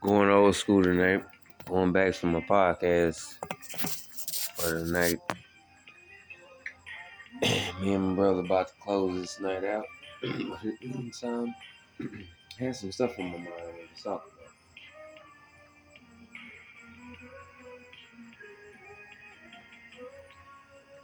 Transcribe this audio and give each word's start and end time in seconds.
Going 0.00 0.28
old 0.30 0.54
school 0.54 0.82
tonight. 0.82 1.24
Going 1.64 1.90
back 1.90 2.14
to 2.14 2.26
my 2.26 2.40
podcast 2.40 3.34
for 4.54 4.78
the 4.78 4.84
night. 4.92 5.18
Me 7.80 7.94
and 7.94 8.10
my 8.10 8.14
brother 8.14 8.40
about 8.40 8.68
to 8.68 8.74
close 8.80 9.18
this 9.18 9.40
night 9.40 9.64
out. 9.64 9.86
Some 11.12 11.54
had 12.58 12.76
some 12.76 12.92
stuff 12.92 13.18
on 13.18 13.30
my 13.30 13.38
mind 13.38 13.48
to 13.96 14.02
talk 14.02 14.26
about. 14.26 14.52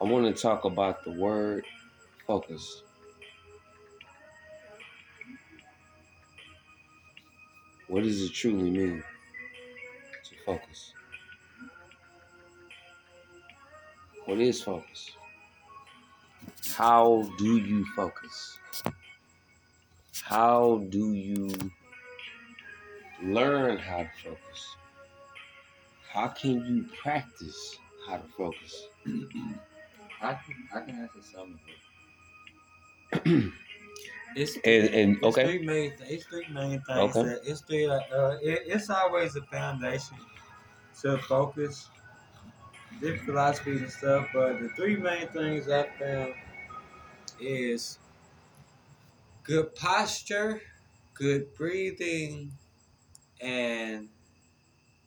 I 0.00 0.04
want 0.04 0.36
to 0.36 0.42
talk 0.42 0.64
about 0.64 1.02
the 1.04 1.12
word 1.12 1.64
focus. 2.26 2.82
What 7.92 8.04
does 8.04 8.22
it 8.22 8.32
truly 8.32 8.70
mean 8.70 9.04
to 10.24 10.34
focus? 10.46 10.94
What 14.24 14.38
is 14.38 14.62
focus? 14.62 15.10
How 16.74 17.30
do 17.36 17.58
you 17.58 17.84
focus? 17.94 18.56
How 20.22 20.86
do 20.88 21.12
you 21.12 21.50
learn 23.22 23.76
how 23.76 23.98
to 24.04 24.10
focus? 24.24 24.76
How 26.08 26.28
can 26.28 26.64
you 26.64 26.86
practice 27.02 27.76
how 28.08 28.16
to 28.16 28.28
focus? 28.38 28.86
I 30.22 30.32
can 30.32 30.68
I 30.74 30.80
can 30.80 30.96
answer 30.96 31.20
some 31.30 31.58
of 33.12 33.26
it. 33.26 33.52
It's 34.34 34.56
And 34.64 34.88
and 34.88 35.16
it's 35.16 35.24
okay, 35.24 35.44
three 35.44 35.58
main 35.64 35.92
it's 36.00 36.24
three 36.24 36.46
main 36.50 36.80
things. 36.82 37.16
Okay. 37.16 37.22
That, 37.22 37.40
it's 37.44 37.60
three 37.60 37.86
uh 37.86 38.00
it, 38.42 38.62
it's 38.66 38.90
always 38.90 39.36
a 39.36 39.42
foundation 39.42 40.16
to 41.02 41.18
focus, 41.18 41.88
different 43.00 43.24
philosophies 43.24 43.82
and 43.82 43.90
stuff. 43.90 44.28
But 44.32 44.60
the 44.60 44.68
three 44.70 44.96
main 44.96 45.28
things 45.28 45.68
I 45.68 45.88
found 45.98 46.34
is 47.40 47.98
good 49.42 49.74
posture, 49.74 50.62
good 51.14 51.54
breathing, 51.54 52.52
and 53.40 54.08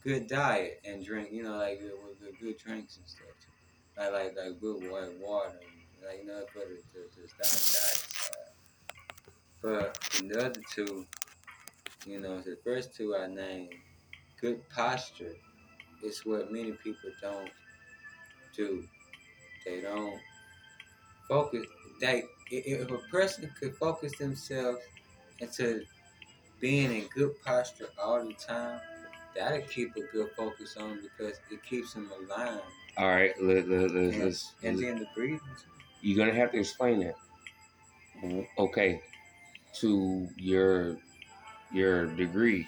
good 0.04 0.28
diet 0.28 0.82
and 0.86 1.04
drink. 1.04 1.32
You 1.32 1.44
know, 1.44 1.58
like 1.58 1.80
good, 1.80 1.94
good, 2.20 2.40
good 2.40 2.58
drinks 2.58 2.98
and 2.98 3.08
stuff. 3.08 3.28
Like 3.98 4.12
like 4.12 4.38
like 4.38 4.60
good 4.60 4.90
water, 4.92 5.12
water, 5.20 5.60
like 6.06 6.20
you 6.20 6.26
know, 6.28 6.46
for 6.52 6.60
the 6.60 6.82
the, 6.94 7.08
the 7.16 7.28
diet. 7.40 7.85
But 9.66 9.98
the 10.22 10.46
other 10.46 10.62
two, 10.76 11.08
you 12.06 12.20
know, 12.20 12.40
the 12.40 12.56
first 12.64 12.96
two 12.96 13.16
I 13.16 13.26
named, 13.26 13.74
good 14.40 14.62
posture 14.70 15.34
is 16.04 16.24
what 16.24 16.52
many 16.52 16.74
people 16.74 17.10
don't 17.20 17.50
do. 18.56 18.84
They 19.66 19.82
don't 19.82 20.20
focus. 21.28 21.66
They 22.00 22.26
if 22.52 22.82
if 22.84 22.92
a 22.92 23.00
person 23.10 23.50
could 23.60 23.76
focus 23.76 24.16
themselves 24.20 24.82
into 25.40 25.84
being 26.60 26.94
in 26.94 27.08
good 27.16 27.32
posture 27.44 27.88
all 28.00 28.24
the 28.24 28.34
time, 28.34 28.80
that'll 29.36 29.62
keep 29.62 29.96
a 29.98 30.02
good 30.14 30.30
focus 30.38 30.78
on 30.78 31.00
because 31.02 31.40
it 31.52 31.64
keeps 31.68 31.96
them 31.96 32.12
aligned. 32.12 32.62
all 33.00 33.10
right. 33.10 33.34
Let, 33.42 33.68
let, 33.68 33.90
let, 33.90 34.14
And, 34.14 34.24
let's, 34.26 34.52
and 34.62 34.78
then 34.78 35.00
the 35.00 35.08
breathing. 35.16 35.40
you're 36.04 36.24
gonna 36.24 36.38
have 36.38 36.52
to 36.52 36.60
explain 36.60 37.00
that. 37.00 37.16
Okay, 38.60 39.02
to 39.76 40.30
your 40.38 41.00
your 41.72 42.08
degree, 42.16 42.68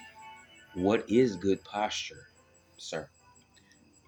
what 0.74 1.08
is 1.10 1.36
good 1.36 1.64
posture, 1.64 2.28
sir? 2.78 3.10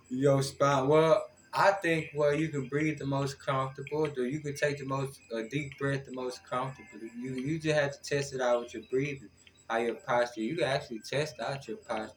Your 0.08 0.42
spine. 0.42 0.88
Well, 0.88 1.26
I 1.52 1.72
think 1.72 2.10
well 2.14 2.34
you 2.34 2.48
can 2.48 2.68
breathe 2.68 2.98
the 2.98 3.06
most 3.06 3.38
comfortable, 3.40 4.06
or 4.06 4.26
you 4.26 4.40
can 4.40 4.54
take 4.54 4.78
the 4.78 4.84
most 4.86 5.20
a 5.32 5.48
deep 5.48 5.78
breath 5.78 6.04
the 6.06 6.12
most 6.12 6.44
comfortable. 6.44 7.00
You 7.16 7.34
you 7.34 7.58
just 7.58 7.78
have 7.78 7.92
to 7.92 8.02
test 8.02 8.34
it 8.34 8.40
out 8.40 8.60
with 8.62 8.74
your 8.74 8.82
breathing, 8.90 9.30
how 9.68 9.78
your 9.78 9.96
posture. 9.96 10.42
You 10.42 10.56
can 10.56 10.64
actually 10.64 11.00
test 11.00 11.40
out 11.40 11.66
your 11.68 11.78
posture, 11.78 12.14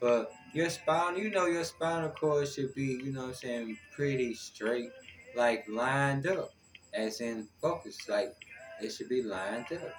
but 0.00 0.32
your 0.52 0.70
spine, 0.70 1.16
you 1.16 1.30
know, 1.30 1.46
your 1.46 1.64
spinal 1.64 2.10
cord 2.10 2.48
should 2.48 2.74
be, 2.74 2.86
you 3.04 3.12
know, 3.12 3.22
what 3.22 3.28
I'm 3.28 3.34
saying, 3.34 3.78
pretty 3.92 4.34
straight, 4.34 4.92
like 5.34 5.66
lined 5.68 6.26
up, 6.26 6.50
as 6.92 7.20
in 7.20 7.48
focus. 7.60 8.08
Like 8.08 8.34
it 8.80 8.90
should 8.90 9.08
be 9.08 9.22
lined 9.22 9.72
up, 9.72 9.94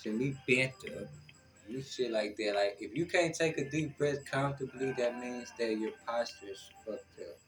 should 0.00 0.18
be 0.18 0.36
bent 0.48 0.74
up. 0.96 1.08
You 1.68 1.82
shit 1.82 2.10
like 2.10 2.36
that. 2.36 2.54
Like 2.54 2.76
if 2.80 2.96
you 2.96 3.06
can't 3.06 3.34
take 3.34 3.58
a 3.58 3.68
deep 3.68 3.96
breath 3.98 4.24
comfortably, 4.24 4.92
that 4.98 5.18
means 5.18 5.52
that 5.58 5.76
your 5.78 5.92
posture 6.06 6.48
is 6.50 6.70
fucked 6.84 7.20
up. 7.20 7.38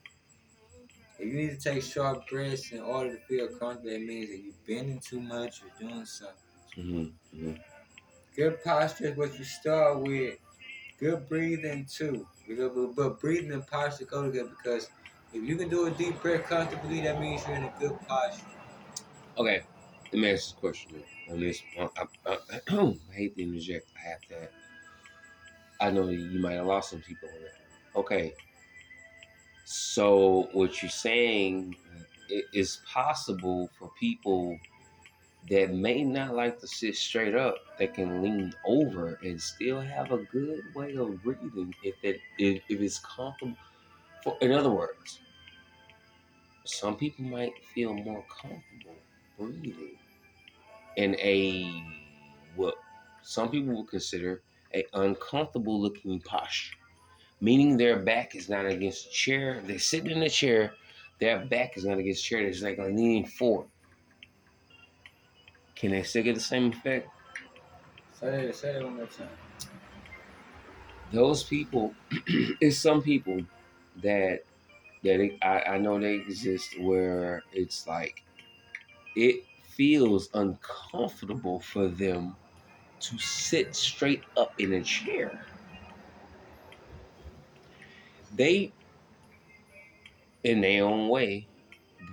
If 1.19 1.27
you 1.29 1.35
need 1.35 1.61
to 1.61 1.71
take 1.73 1.83
short 1.83 2.29
breaths 2.29 2.73
in 2.73 2.81
order 2.81 3.17
to 3.17 3.21
feel 3.27 3.49
comfortable, 3.59 3.91
that 3.91 4.03
means 4.03 4.31
that 4.31 4.39
you're 4.39 4.79
bending 4.79 5.01
too 5.01 5.21
much, 5.21 5.63
you're 5.63 5.91
doing 5.91 6.05
something. 6.07 6.37
Mm-hmm. 6.79 7.39
hmm 7.39 7.53
Good 8.37 8.63
posture 8.65 9.07
is 9.09 9.17
what 9.17 9.39
you 9.39 9.45
start 9.45 10.01
with. 10.01 10.39
Good 10.99 11.29
breathing 11.29 11.87
too. 11.87 12.27
Because, 12.49 12.73
but, 12.75 12.97
but 12.97 13.21
breathing 13.21 13.53
and 13.53 13.67
posture 13.67 14.05
go 14.07 14.25
together 14.25 14.51
because 14.63 14.89
if 15.33 15.43
you 15.43 15.57
can 15.57 15.69
do 15.69 15.87
a 15.87 15.91
deep 15.93 16.21
breath 16.23 16.45
comfortably, 16.45 17.01
that 17.03 17.21
means 17.21 17.47
you're 17.47 17.57
in 17.57 17.65
a 17.65 17.75
good 17.81 17.99
posture. 18.09 18.47
Okay, 19.39 19.63
let 20.15 20.21
me 20.21 20.31
ask 20.31 20.45
this 20.45 20.53
question 20.53 21.03
on 21.29 21.41
this. 21.41 21.61
I, 21.77 21.89
I, 21.97 22.07
I, 22.27 22.39
I 23.11 23.13
hate 23.13 23.35
to 23.35 23.43
interject. 23.43 23.89
I 23.97 24.09
have 24.11 24.21
to. 24.29 24.49
I 25.81 25.91
know 25.91 26.09
you 26.09 26.39
might 26.39 26.53
have 26.53 26.67
lost 26.67 26.91
some 26.91 27.01
people 27.01 27.29
on 27.29 27.43
that. 27.43 27.99
Okay, 27.99 28.33
so 29.65 30.49
what 30.53 30.81
you're 30.81 30.89
saying 30.89 31.75
uh, 31.93 32.05
it 32.29 32.45
is 32.55 32.79
possible 32.87 33.69
for 33.77 33.91
people 33.99 34.57
that 35.51 35.75
may 35.75 36.05
not 36.05 36.37
like 36.37 36.61
to 36.61 36.69
sit 36.69 36.95
straight 36.95 37.35
up 37.35 37.57
that 37.81 37.95
can 37.95 38.23
lean 38.23 38.55
over 38.65 39.19
and 39.25 39.43
still 39.43 39.81
have 39.81 40.13
a 40.13 40.19
good 40.19 40.61
way 40.77 40.95
of 40.95 41.21
breathing 41.25 41.75
if 41.83 41.97
it 42.05 42.21
if, 42.39 42.63
if 42.69 42.81
it's 42.81 43.01
comfortable. 43.01 43.57
For 44.23 44.39
in 44.41 44.53
other 44.53 44.71
words, 44.71 45.19
some 46.65 46.97
people 46.97 47.25
might 47.25 47.53
feel 47.75 47.95
more 47.95 48.25
comfortable 48.41 48.95
breathing 49.37 49.99
in 50.97 51.17
a 51.19 51.85
what 52.57 52.75
some 53.23 53.51
people 53.51 53.77
would 53.77 53.89
consider 53.89 54.43
a 54.75 54.85
uncomfortable 54.95 55.81
looking 55.81 56.21
posture, 56.21 56.77
meaning 57.41 57.77
their 57.77 57.99
back 57.99 58.35
is 58.35 58.49
not 58.49 58.67
against 58.67 59.07
the 59.07 59.11
chair. 59.11 59.63
They're 59.65 59.79
sitting 59.79 60.11
in 60.11 60.21
the 60.21 60.31
chair, 60.31 60.75
their 61.21 61.45
back 61.47 61.77
is 61.77 61.85
not 61.85 61.99
against 61.99 62.23
the 62.23 62.29
chair. 62.29 62.43
They're 62.43 62.51
just 62.51 62.63
like 62.65 62.79
leaning 62.79 63.27
forward. 63.27 63.69
Can 65.77 65.91
they 65.91 66.03
still 66.03 66.23
get 66.23 66.35
the 66.35 66.41
same 66.41 66.73
effect? 66.73 67.09
Say 68.13 68.47
that, 68.47 68.55
say 68.57 68.77
it 68.77 68.85
one 68.85 68.97
more 68.97 69.07
time. 69.07 69.29
Those 71.13 71.45
people, 71.45 71.95
it's 72.11 72.79
some 72.79 73.03
people 73.03 73.41
that 74.03 74.45
that 75.03 75.21
it, 75.21 75.39
I, 75.43 75.61
I 75.75 75.79
know 75.79 76.01
they 76.01 76.15
exist 76.15 76.81
where 76.81 77.43
it's 77.53 77.87
like 77.87 78.23
it 79.15 79.45
feels 79.77 80.29
uncomfortable 80.35 81.61
for 81.61 81.89
them 81.89 82.37
to 83.01 83.19
sit 83.19 83.75
straight 83.75 84.23
up 84.37 84.59
in 84.59 84.73
a 84.75 84.83
chair. 84.83 85.45
They, 88.35 88.73
in 90.43 90.61
their 90.61 90.85
own 90.85 91.09
way, 91.09 91.47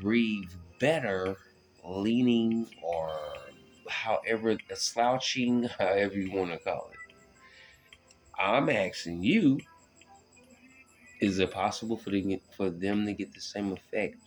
breathe 0.01 0.51
better 0.79 1.37
leaning 1.83 2.67
or 2.81 3.17
however 3.89 4.57
slouching, 4.73 5.63
however 5.63 6.15
you 6.15 6.31
want 6.31 6.51
to 6.51 6.57
call 6.59 6.91
it. 6.91 6.97
I'm 8.39 8.69
asking 8.69 9.23
you, 9.23 9.59
is 11.19 11.39
it 11.39 11.51
possible 11.51 11.97
for 11.97 12.69
them, 12.69 13.05
to 13.05 13.13
get 13.13 13.33
the 13.33 13.41
same 13.41 13.71
effect, 13.71 14.17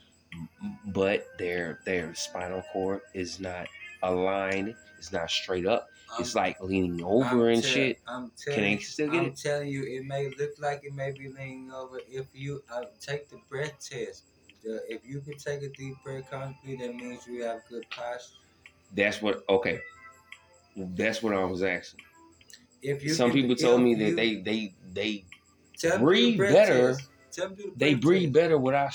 but 0.87 1.27
their 1.39 1.81
their 1.85 2.15
spinal 2.15 2.63
cord 2.73 3.01
is 3.15 3.41
not 3.41 3.67
aligned, 4.03 4.75
it's 4.99 5.13
not 5.13 5.31
straight 5.31 5.67
up, 5.67 5.89
it's 6.19 6.35
like 6.35 6.61
leaning 6.61 7.03
over 7.05 7.49
I'm 7.49 7.55
and 7.55 7.63
tell- 7.63 7.73
shit. 7.73 7.99
I'm 8.07 8.31
Can 8.45 8.55
telling, 8.55 8.77
they 8.77 8.83
still 8.83 9.11
get 9.11 9.21
I'm 9.21 9.27
it? 9.27 9.37
telling 9.37 9.69
you, 9.69 9.83
it 9.85 10.05
may 10.05 10.29
look 10.39 10.51
like 10.59 10.85
it 10.85 10.95
may 10.95 11.13
be 11.13 11.29
leaning 11.29 11.71
over. 11.73 12.01
If 12.09 12.27
you 12.35 12.63
uh, 12.73 12.83
take 13.01 13.29
the 13.31 13.39
breath 13.49 13.73
test, 13.91 14.25
the, 14.63 14.83
if 14.89 15.07
you 15.07 15.21
can 15.21 15.37
take 15.39 15.63
a 15.63 15.69
deep 15.71 15.95
breath 16.05 16.31
comfortably, 16.31 16.77
that 16.77 16.95
means 16.95 17.27
you 17.27 17.43
have 17.45 17.61
good 17.69 17.85
posture. 17.91 18.35
That's 18.95 19.21
what 19.21 19.45
okay. 19.49 19.81
That's 20.77 21.23
what 21.23 21.35
I 21.35 21.45
was 21.45 21.63
asking. 21.63 22.01
If 22.83 23.03
you 23.03 23.15
Some 23.15 23.31
can- 23.31 23.41
people 23.43 23.57
told 23.57 23.81
me 23.81 23.91
you- 23.95 24.07
that 24.11 24.17
they 24.17 24.37
they 24.37 24.75
they 24.93 25.25
tell 25.79 25.99
the 25.99 26.05
breathe 26.05 26.39
better. 26.39 26.93
test. 26.95 27.09
Tell 27.33 27.49
them 27.49 27.57
do 27.57 27.63
the 27.65 27.73
they 27.77 27.95
breathe 27.95 28.25
test. 28.25 28.33
better 28.35 28.59
without 28.59 28.93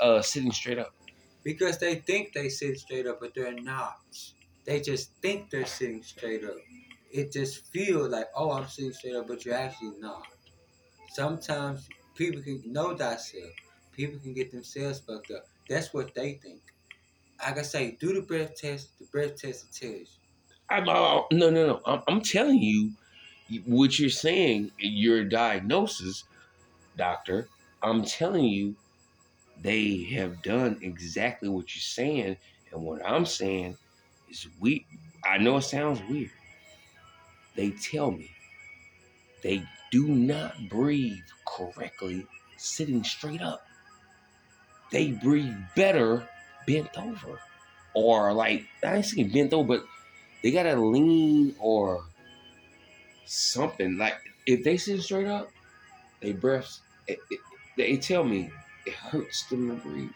uh, 0.00 0.22
sitting 0.22 0.52
straight 0.52 0.78
up. 0.78 0.94
because 1.42 1.78
they 1.78 1.96
think 1.96 2.32
they 2.32 2.48
sit 2.48 2.78
straight 2.78 3.06
up, 3.06 3.20
but 3.20 3.34
they're 3.34 3.54
not. 3.54 3.98
They 4.64 4.80
just 4.80 5.12
think 5.22 5.50
they're 5.50 5.66
sitting 5.66 6.02
straight 6.02 6.44
up. 6.44 6.56
it 7.10 7.32
just 7.32 7.72
feels 7.72 8.08
like, 8.10 8.28
oh, 8.34 8.52
I'm 8.52 8.68
sitting 8.68 8.92
straight 8.92 9.14
up, 9.16 9.28
but 9.28 9.44
you're 9.44 9.54
actually 9.54 9.98
not. 9.98 10.26
Sometimes 11.14 11.88
people 12.14 12.42
can 12.42 12.62
know 12.72 12.96
thyself. 12.96 13.52
People 13.92 14.20
can 14.20 14.34
get 14.34 14.50
themselves 14.52 15.00
fucked 15.00 15.30
up. 15.32 15.48
That's 15.68 15.92
what 15.94 16.14
they 16.14 16.34
think. 16.34 16.62
Like 17.40 17.58
I 17.58 17.62
say, 17.62 17.92
do 18.00 18.14
the 18.14 18.22
breath 18.22 18.56
test. 18.56 18.98
The 18.98 19.06
breath 19.06 19.36
test 19.36 19.66
will 19.66 19.72
tell 19.90 19.98
you. 20.00 20.06
I'm, 20.70 20.88
uh, 20.88 21.22
no, 21.32 21.50
no, 21.50 21.66
no. 21.66 21.80
I'm, 21.86 22.02
I'm 22.08 22.20
telling 22.22 22.58
you 22.62 22.92
what 23.66 23.98
you're 23.98 24.10
saying, 24.10 24.72
your 24.78 25.24
diagnosis, 25.24 26.24
doctor. 26.96 27.50
I'm 27.82 28.04
telling 28.04 28.44
you, 28.44 28.76
they 29.62 30.04
have 30.14 30.42
done 30.42 30.78
exactly 30.82 31.48
what 31.48 31.74
you're 31.74 31.80
saying. 31.80 32.36
And 32.72 32.82
what 32.82 33.04
I'm 33.04 33.26
saying 33.26 33.76
is, 34.30 34.46
we. 34.60 34.86
I 35.24 35.38
know 35.38 35.56
it 35.56 35.62
sounds 35.62 36.00
weird. 36.08 36.30
They 37.56 37.70
tell 37.70 38.10
me 38.10 38.30
they 39.42 39.62
do 39.90 40.06
not 40.08 40.54
breathe 40.68 41.24
correctly 41.46 42.26
sitting 42.58 43.02
straight 43.02 43.42
up. 43.42 43.66
They 44.92 45.12
breathe 45.12 45.54
better 45.74 46.28
bent 46.66 46.90
over. 46.96 47.40
Or 47.94 48.32
like 48.32 48.66
I 48.84 48.96
ain't 48.96 49.06
saying 49.06 49.30
bent 49.30 49.52
over, 49.52 49.78
but 49.78 49.84
they 50.42 50.50
gotta 50.50 50.76
lean 50.76 51.56
or 51.58 52.04
something. 53.24 53.96
Like 53.96 54.14
if 54.46 54.62
they 54.62 54.76
sit 54.76 55.00
straight 55.02 55.26
up, 55.26 55.50
they 56.20 56.32
breaths. 56.32 56.80
They 57.76 57.96
tell 57.96 58.24
me 58.24 58.50
it 58.86 58.94
hurts 58.94 59.44
them 59.48 59.68
to 59.68 59.76
breathe. 59.76 60.12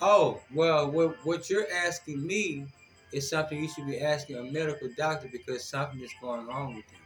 Oh 0.00 0.42
well, 0.50 0.90
what 0.90 1.24
what 1.24 1.48
you're 1.50 1.70
asking 1.70 2.26
me 2.26 2.68
is 3.12 3.28
something 3.28 3.60
you 3.62 3.68
should 3.68 3.86
be 3.86 4.00
asking 4.00 4.36
a 4.36 4.42
medical 4.44 4.88
doctor 4.96 5.28
because 5.28 5.64
something 5.68 6.00
is 6.00 6.12
going 6.20 6.48
on 6.48 6.74
with 6.76 6.86
them. 6.88 7.00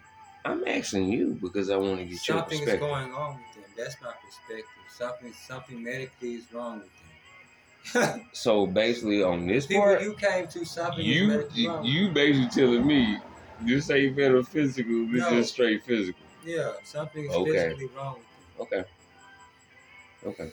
I'm 0.44 0.66
asking 0.66 1.10
you 1.12 1.34
because 1.40 1.70
I 1.70 1.76
want 1.76 1.98
to 2.00 2.04
get 2.04 2.28
your 2.28 2.38
Something 2.38 2.62
is 2.62 2.74
going 2.74 3.12
on 3.12 3.38
with 3.38 3.52
them. 3.54 3.64
That's 3.76 4.00
my 4.00 4.12
perspective. 4.24 4.84
Something 4.88 5.32
something 5.32 5.82
medically 5.82 6.34
is 6.34 6.52
wrong 6.52 6.82
with 6.82 7.94
them. 7.94 8.26
So 8.32 8.66
basically, 8.66 9.22
on 9.22 9.46
this 9.46 9.66
People 9.66 9.82
part, 9.82 10.02
you 10.02 10.14
came 10.14 10.46
to 10.48 10.64
something 10.64 11.04
is 11.06 11.06
you 11.16 11.26
medically 11.28 11.66
wrong. 11.66 11.84
you 11.84 12.12
basically 12.12 12.48
telling 12.48 12.86
me 12.86 13.18
this 13.60 13.90
ain't 13.90 14.16
physical, 14.48 15.06
this 15.10 15.22
No. 15.22 15.30
is 15.30 15.50
straight 15.50 15.82
physical. 15.84 16.26
yeah, 16.44 16.72
something 16.84 17.24
is 17.24 17.34
Okay. 17.34 17.44
physically 17.44 17.86
wrong 17.88 18.18
with 18.18 18.28
them. 18.28 18.46
Okay. 18.58 18.84
Okay. 20.24 20.50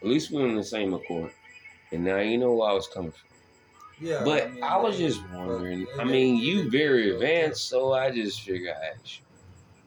At 0.00 0.08
least 0.08 0.30
we're 0.30 0.48
in 0.48 0.56
the 0.56 0.64
same 0.64 0.94
accord. 0.94 1.32
And 1.92 2.04
now 2.04 2.18
you 2.18 2.38
know 2.38 2.54
where 2.54 2.70
I 2.70 2.72
was 2.72 2.86
coming 2.86 3.12
from. 3.12 3.28
Yeah, 4.00 4.22
but 4.24 4.44
I, 4.44 4.48
mean, 4.48 4.82
was 4.82 4.98
just 4.98 5.20
wondering. 5.30 5.86
I 5.98 6.04
mean, 6.04 6.36
you 6.36 6.70
very 6.70 7.10
advanced, 7.12 7.68
so 7.68 7.92
I 7.92 8.10
just 8.12 8.42
figured 8.42 8.76
I 8.80 8.94
asked 8.94 9.18
you. 9.18 9.24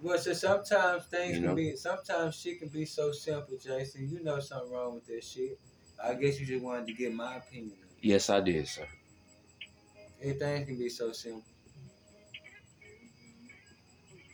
Well, 0.01 0.17
so 0.17 0.33
sometimes 0.33 1.05
things 1.05 1.37
You 1.37 1.43
can 1.43 1.55
be, 1.55 1.75
sometimes 1.75 2.35
shit 2.35 2.59
can 2.59 2.69
be 2.69 2.85
so 2.85 3.11
simple, 3.11 3.57
Jason. 3.57 4.09
You 4.09 4.23
know 4.23 4.39
something 4.39 4.71
wrong 4.71 4.95
with 4.95 5.05
that 5.07 5.23
shit. 5.23 5.59
I 6.03 6.15
guess 6.15 6.39
you 6.39 6.45
just 6.45 6.63
wanted 6.63 6.87
to 6.87 6.93
get 6.93 7.13
my 7.13 7.37
opinion. 7.37 7.77
Yes, 8.01 8.29
I 8.29 8.41
did, 8.41 8.67
sir. 8.67 8.87
Everything 10.19 10.65
can 10.65 10.77
be 10.77 10.89
so 10.89 11.11
simple. 11.11 11.43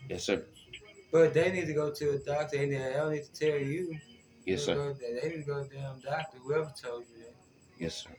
Yes, 0.09 0.23
sir. 0.23 0.43
But 1.11 1.33
they 1.33 1.51
need 1.51 1.67
to 1.67 1.73
go 1.73 1.91
to 1.91 2.09
a 2.11 2.17
doctor, 2.19 2.57
and 2.57 2.71
they 2.73 2.93
don't 2.93 3.13
need 3.13 3.23
to 3.23 3.33
tell 3.33 3.57
you. 3.59 3.97
Yes, 4.45 4.63
sir. 4.63 4.75
go- 4.75 4.93
They 4.93 5.29
need 5.29 5.37
to 5.37 5.43
go 5.43 5.63
to 5.63 5.69
a 5.69 5.73
damn 5.79 5.99
doctor, 5.99 6.37
whoever 6.39 6.71
told 6.81 7.05
you 7.09 7.23
that. 7.23 7.35
Yes, 7.79 7.95
sir. 8.03 8.09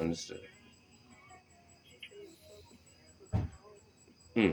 Understood. 0.00 0.40
Hmm. 4.34 4.50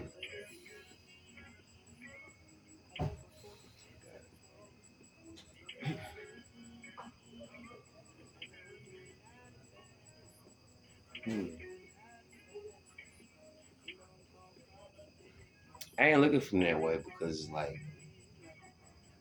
I 16.01 16.09
ain't 16.09 16.21
looking 16.21 16.39
from 16.39 16.62
that 16.62 16.81
way 16.81 17.00
because, 17.06 17.48
like, 17.51 17.80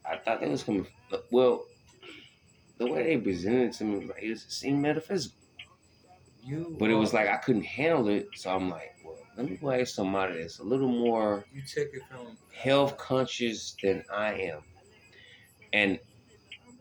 I 0.09 0.17
thought 0.17 0.41
they 0.41 0.49
was 0.49 0.63
coming. 0.63 0.87
Uh, 1.13 1.19
well, 1.31 1.67
the 2.79 2.87
way 2.87 3.03
they 3.03 3.19
presented 3.19 3.69
it 3.69 3.73
to 3.75 3.85
me 3.85 4.07
like 4.07 4.23
it 4.23 4.39
seemed 4.39 4.81
metaphysical. 4.81 5.37
You, 6.43 6.75
But 6.79 6.89
it 6.89 6.95
was 6.95 7.13
uh, 7.13 7.19
like 7.19 7.29
I 7.29 7.37
couldn't 7.37 7.67
handle 7.67 8.09
it, 8.09 8.29
so 8.35 8.51
I'm 8.51 8.71
like, 8.71 8.97
well, 9.05 9.19
let 9.37 9.51
me 9.51 9.57
go 9.57 9.71
ask 9.71 9.95
somebody 9.95 10.41
that's 10.41 10.59
a 10.59 10.65
little 10.65 10.89
more 10.89 11.45
you 11.53 11.61
took 11.61 11.89
it 11.93 12.03
from 12.09 12.29
uh, 12.29 12.31
health 12.55 12.97
conscious 12.97 13.77
than 13.83 14.03
I 14.11 14.33
am. 14.33 14.63
And 15.75 16.01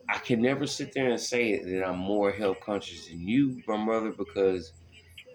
I 0.08 0.16
can 0.16 0.40
never 0.40 0.66
sit 0.66 0.94
there 0.94 1.10
and 1.10 1.20
say 1.20 1.62
that 1.62 1.86
I'm 1.86 1.98
more 1.98 2.32
health 2.32 2.60
conscious 2.60 3.08
than 3.08 3.28
you, 3.28 3.62
my 3.68 3.84
brother, 3.84 4.12
because 4.12 4.72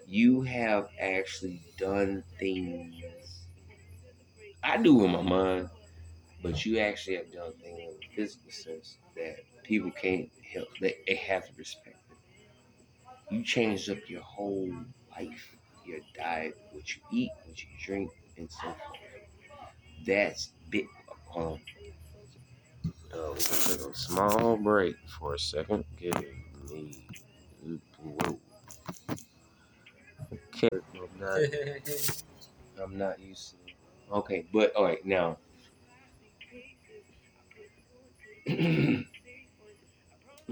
you 0.08 0.42
have 0.42 0.90
actually 1.00 1.62
done 1.78 2.24
things 2.40 2.96
I 4.66 4.78
do 4.78 5.06
in 5.06 5.12
my 5.12 5.22
mind, 5.22 5.70
but 6.42 6.66
you 6.66 6.80
actually 6.80 7.18
have 7.18 7.32
done 7.32 7.54
things 7.62 7.80
in 7.80 7.90
a 8.04 8.16
physical 8.16 8.50
sense 8.50 8.98
that 9.16 9.36
people 9.64 9.92
can't 9.92 10.28
help. 10.52 10.68
They, 10.82 10.96
they 11.08 11.16
have 11.16 11.46
to 11.46 11.52
respect 11.56 11.98
it. 12.10 12.18
You 13.30 13.44
changed 13.44 13.92
up 13.92 14.00
your 14.08 14.24
whole 14.24 14.74
life, 15.12 15.56
your 15.86 16.00
diet, 16.16 16.58
what 16.72 16.96
you 16.96 17.02
eat, 17.12 17.30
what 17.46 17.62
you 17.62 17.70
drink, 17.80 18.10
and 18.38 18.50
so 18.50 18.62
forth. 18.62 18.78
That's 20.06 20.52
big. 20.72 20.88
Hold 21.28 21.46
on. 21.46 21.60
Uh, 23.14 23.18
we're 23.18 23.28
gonna 23.28 23.36
take 23.36 23.80
a 23.82 23.94
small 23.96 24.58
break 24.58 24.96
for 25.08 25.36
a 25.36 25.40
second. 25.40 25.86
Give 25.96 26.16
me. 26.72 27.06
Whoa. 28.02 28.40
Okay, 30.34 30.70
I'm 30.96 31.20
not, 31.20 31.40
I'm 32.84 32.98
not 32.98 33.20
used 33.20 33.52
to. 33.52 33.65
Okay, 34.12 34.46
but 34.54 34.76
all 34.76 34.86
right 34.86 35.06
now. 35.06 35.38
I 38.48 39.06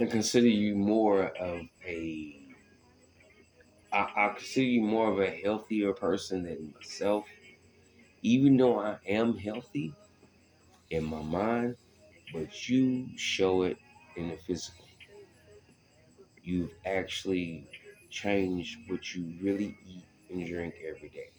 consider 0.09 0.47
you 0.47 0.75
more 0.75 1.27
of 1.37 1.61
a. 1.85 2.39
I, 3.91 4.11
I 4.15 4.33
consider 4.35 4.65
you 4.67 4.81
more 4.81 5.11
of 5.11 5.19
a 5.19 5.29
healthier 5.31 5.93
person 5.93 6.43
than 6.43 6.73
myself. 6.73 7.25
Even 8.23 8.57
though 8.57 8.79
I 8.79 8.99
am 9.07 9.37
healthy 9.37 9.93
in 10.89 11.05
my 11.05 11.21
mind, 11.21 11.77
but 12.33 12.69
you 12.69 13.09
show 13.17 13.63
it 13.63 13.77
in 14.17 14.29
the 14.29 14.37
physical. 14.37 14.85
You've 16.43 16.73
actually 16.85 17.67
changed 18.09 18.77
what 18.87 19.13
you 19.15 19.33
really 19.41 19.77
eat 19.87 20.05
and 20.29 20.45
drink 20.47 20.75
every 20.87 21.09
day. 21.09 21.29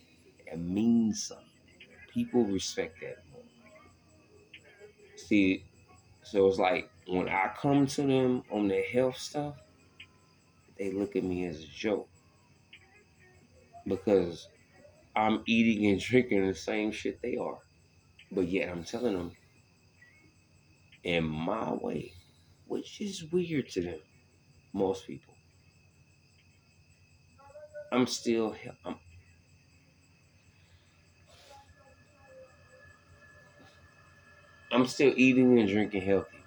It 0.46 0.58
means 0.58 1.24
something. 1.28 1.53
People 2.14 2.44
respect 2.44 3.00
that 3.00 3.18
more. 3.32 3.42
See, 5.16 5.64
so 6.22 6.46
it's 6.46 6.58
like 6.58 6.88
when 7.08 7.28
I 7.28 7.50
come 7.60 7.86
to 7.88 8.02
them 8.02 8.44
on 8.52 8.68
the 8.68 8.80
health 8.80 9.18
stuff, 9.18 9.56
they 10.78 10.92
look 10.92 11.16
at 11.16 11.24
me 11.24 11.44
as 11.46 11.60
a 11.60 11.66
joke. 11.66 12.08
Because 13.86 14.48
I'm 15.16 15.42
eating 15.46 15.90
and 15.90 16.00
drinking 16.00 16.46
the 16.46 16.54
same 16.54 16.92
shit 16.92 17.20
they 17.20 17.36
are. 17.36 17.58
But 18.30 18.48
yet 18.48 18.68
I'm 18.68 18.84
telling 18.84 19.16
them 19.16 19.32
in 21.02 21.24
my 21.24 21.72
way, 21.72 22.12
which 22.66 23.00
is 23.00 23.24
weird 23.30 23.68
to 23.70 23.82
them, 23.82 23.98
most 24.72 25.06
people. 25.06 25.34
I'm 27.92 28.06
still, 28.06 28.56
I'm 34.74 34.86
still 34.86 35.12
eating 35.16 35.60
and 35.60 35.68
drinking 35.68 36.02
healthy. 36.02 36.44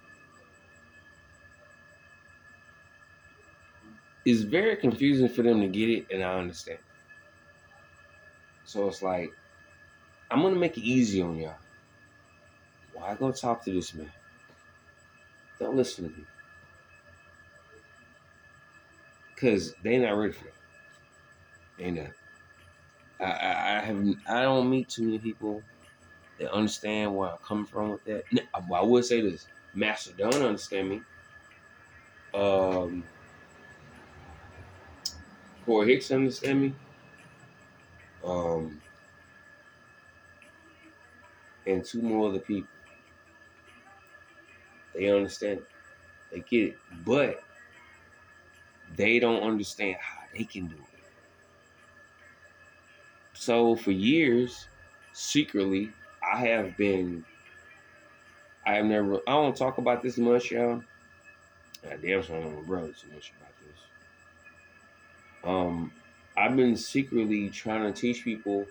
It's 4.26 4.42
very 4.42 4.76
confusing 4.76 5.30
for 5.30 5.42
them 5.42 5.62
to 5.62 5.68
get 5.68 5.88
it, 5.88 6.08
and 6.12 6.22
I 6.22 6.38
understand. 6.38 6.80
So 8.66 8.86
it's 8.88 9.00
like, 9.00 9.30
I'm 10.30 10.42
gonna 10.42 10.56
make 10.56 10.76
it 10.76 10.82
easy 10.82 11.22
on 11.22 11.36
y'all. 11.36 11.56
Why 12.92 13.14
go 13.14 13.32
talk 13.32 13.64
to 13.64 13.72
this 13.72 13.94
man? 13.94 14.12
Don't 15.58 15.76
listen 15.76 16.04
to 16.04 16.10
me. 16.10 16.26
Cause 19.40 19.74
they 19.82 19.96
not 19.96 20.18
ready 20.18 20.32
for 20.32 20.44
that. 20.44 20.54
They 21.78 21.90
not. 21.92 22.10
I, 23.20 23.24
I, 23.24 23.78
I 23.78 23.80
have 23.80 24.04
I 24.28 24.42
don't 24.42 24.68
meet 24.68 24.90
too 24.90 25.04
many 25.04 25.18
people 25.18 25.62
that 26.38 26.52
understand 26.52 27.14
where 27.16 27.30
I'm 27.30 27.38
coming 27.38 27.66
from 27.66 27.90
with 27.90 28.04
that. 28.04 28.24
I 28.54 28.82
would 28.82 29.04
say 29.04 29.20
this: 29.20 29.46
Master 29.74 30.12
don't 30.16 30.34
understand 30.34 30.90
me. 30.90 31.02
Um, 32.34 33.04
Corey 35.64 35.94
Hicks 35.94 36.10
understand 36.10 36.62
me. 36.62 36.74
um, 38.24 38.80
and 41.66 41.84
two 41.84 42.02
more 42.02 42.28
other 42.30 42.38
people. 42.40 42.68
They 44.94 45.10
understand. 45.10 45.60
They 46.32 46.40
get 46.40 46.70
it, 46.70 46.78
but 47.04 47.42
they 48.96 49.18
don't 49.18 49.42
understand 49.42 49.96
how 50.00 50.20
they 50.36 50.44
can 50.44 50.66
do 50.68 50.76
it. 50.76 51.00
So 53.34 53.76
for 53.76 53.92
years, 53.92 54.68
secretly, 55.12 55.92
I 56.30 56.36
have 56.46 56.76
been. 56.76 57.24
I 58.66 58.74
have 58.74 58.84
never. 58.84 59.20
I 59.26 59.32
don't 59.32 59.56
talk 59.56 59.78
about 59.78 60.02
this 60.02 60.18
much, 60.18 60.50
y'all. 60.50 60.82
I 61.84 61.96
damn 61.96 62.22
sure 62.22 62.40
don't 62.40 62.56
my 62.56 62.62
brother 62.62 62.88
too 62.88 63.08
much 63.14 63.32
about 63.38 63.52
this. 63.60 63.80
Um, 65.44 65.92
I've 66.36 66.56
been 66.56 66.76
secretly 66.76 67.50
trying 67.50 67.92
to 67.92 67.98
teach 67.98 68.24
people. 68.24 68.66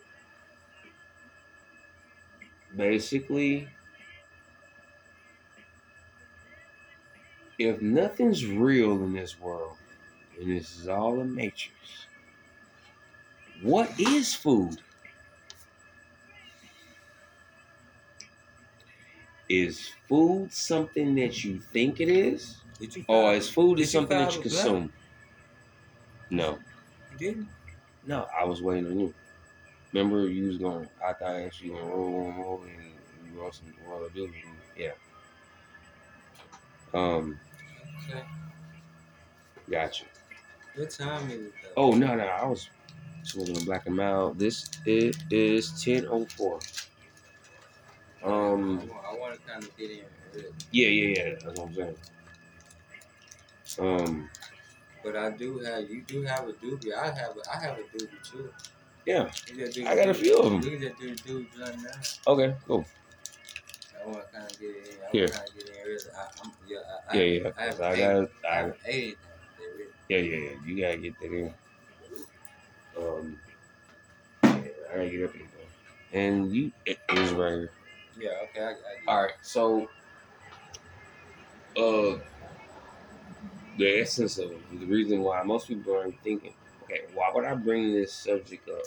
Basically, 2.76 3.68
if 7.58 7.82
nothing's 7.82 8.46
real 8.46 9.04
in 9.04 9.14
this 9.14 9.40
world, 9.40 9.78
and 10.40 10.52
this 10.52 10.78
is 10.78 10.88
all 10.88 11.20
a 11.20 11.26
matrix, 11.26 12.06
what 13.62 14.00
is 14.00 14.34
food? 14.34 14.82
Is 19.50 19.90
food 20.08 20.52
something 20.54 21.16
that 21.16 21.44
you 21.44 21.60
think 21.60 22.00
it 22.00 22.10
is? 22.10 22.64
Did 22.80 22.96
you? 22.96 23.06
Or 23.08 23.34
is 23.34 23.50
food 23.50 23.80
is 23.80 23.92
something 23.92 24.18
that 24.18 24.36
you 24.36 24.42
consume? 24.42 24.94
No. 26.30 26.60
You 27.12 27.18
didn't? 27.18 27.50
No, 28.04 28.28
I 28.36 28.46
was 28.46 28.62
waiting 28.62 28.88
on 28.88 29.00
you. 29.00 29.16
Remember 29.94 30.28
you 30.30 30.48
was 30.48 30.58
going 30.58 30.90
I 31.04 31.14
thought 31.14 31.36
I 31.36 31.52
you 31.62 31.74
gonna 31.74 31.86
roll 31.88 32.24
one 32.26 32.36
more 32.36 32.68
and 32.68 33.02
you 33.26 33.50
some 33.54 33.74
roll 33.82 34.06
a 34.06 34.12
dude. 34.12 34.34
Yeah. 34.76 34.94
Um, 36.94 37.40
Okay. 38.10 38.24
gotcha. 39.70 40.06
What 40.76 40.90
time 40.92 41.30
is 41.30 41.42
it 41.48 41.54
though? 41.62 41.76
Oh 41.78 41.94
no, 41.94 42.16
no, 42.16 42.26
I 42.26 42.46
was 42.46 42.70
smoking 43.24 43.58
a 43.58 43.62
black 43.62 43.86
and 43.86 43.96
mild. 43.96 44.40
This 44.40 44.70
is 44.86 45.16
is 45.32 45.82
ten 45.84 46.06
oh 46.08 46.26
four. 46.26 46.60
Um 48.22 48.90
I 49.28 49.38
kind 49.50 49.64
of 49.64 49.78
get 49.78 49.92
in 49.92 50.00
yeah, 50.72 50.88
yeah, 50.88 51.18
yeah, 51.18 51.36
that's 51.44 51.60
what 51.60 51.68
I'm 51.70 51.76
saying. 51.76 51.96
Um 53.80 54.30
but 55.04 55.16
I 55.16 55.30
do 55.32 55.60
have 55.60 55.90
you 55.90 56.02
do 56.02 56.22
have 56.24 56.48
a 56.48 56.54
doobie. 56.54 56.94
I 56.94 57.06
have 57.08 57.36
a 57.38 57.56
I 57.56 57.60
have 57.62 57.78
a 57.78 57.98
doobie 57.98 58.32
too. 58.32 58.50
Yeah. 59.06 59.30
You 59.48 59.66
just 59.66 59.78
do 59.78 59.88
I 59.88 59.96
got 59.96 60.10
a 60.10 60.14
few 60.14 60.38
of 60.38 60.54
'em. 60.54 60.62
You 60.62 60.80
just 60.80 61.00
do 61.00 61.16
doobie 61.16 61.48
blunt 61.56 61.78
now. 61.84 62.32
okay, 62.34 62.56
cool. 62.68 62.86
I 64.04 64.08
want 64.10 64.26
to 64.32 64.38
kind 64.38 64.52
of 64.52 64.60
get 64.60 64.70
in. 64.70 64.76
I 64.76 65.12
Here. 65.12 65.28
kind 65.30 65.48
of 65.48 65.56
get 65.56 65.66
in 65.66 65.74
early. 65.86 65.98
I, 66.18 66.28
I'm, 66.44 66.52
yeah, 66.68 66.78
I, 67.10 67.18
Yeah, 67.18 67.22
I, 67.22 67.26
yeah. 67.26 67.52
I 67.58 67.64
have 67.64 67.82
I 67.82 67.94
eight. 67.94 67.98
got 68.00 68.30
I 68.50 68.50
I 68.50 68.56
have 68.58 68.78
eight. 68.86 69.18
They're 69.58 70.20
Yeah, 70.20 70.24
yeah, 70.26 70.38
yeah. 70.38 70.56
You 70.66 70.82
gotta 70.82 70.98
get 70.98 71.20
that 71.20 71.32
in. 71.34 71.54
Um, 72.98 73.40
yeah, 74.44 74.50
I 74.92 74.96
gotta 74.96 75.10
get 75.10 75.24
up 75.26 75.34
here. 75.34 75.48
And 76.14 76.52
you, 76.54 76.72
it 76.86 76.98
is 77.12 77.32
right 77.34 77.52
here. 77.54 77.72
Yeah, 78.20 78.30
okay. 78.44 78.62
I, 78.62 78.70
I 78.72 78.76
All 79.08 79.24
right, 79.24 79.34
so, 79.42 79.90
uh, 81.78 82.18
the 83.78 84.00
essence 84.00 84.38
of 84.40 84.52
it, 84.52 84.80
the 84.80 84.86
reason 84.86 85.22
why 85.22 85.44
most 85.44 85.68
people 85.68 85.96
aren't 85.96 86.20
thinking, 86.24 86.54
okay, 86.84 87.02
why 87.14 87.32
would 87.34 87.46
I 87.46 87.54
bring 87.54 87.94
this 87.94 88.14
subject 88.14 88.68
up? 88.70 88.84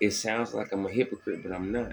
It 0.00 0.12
sounds 0.12 0.54
like 0.54 0.72
I'm 0.72 0.86
a 0.86 0.90
hypocrite, 0.90 1.42
but 1.42 1.52
I'm 1.52 1.72
not. 1.72 1.92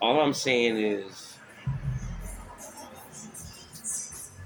All 0.00 0.20
I'm 0.20 0.34
saying 0.34 0.76
is 0.76 1.38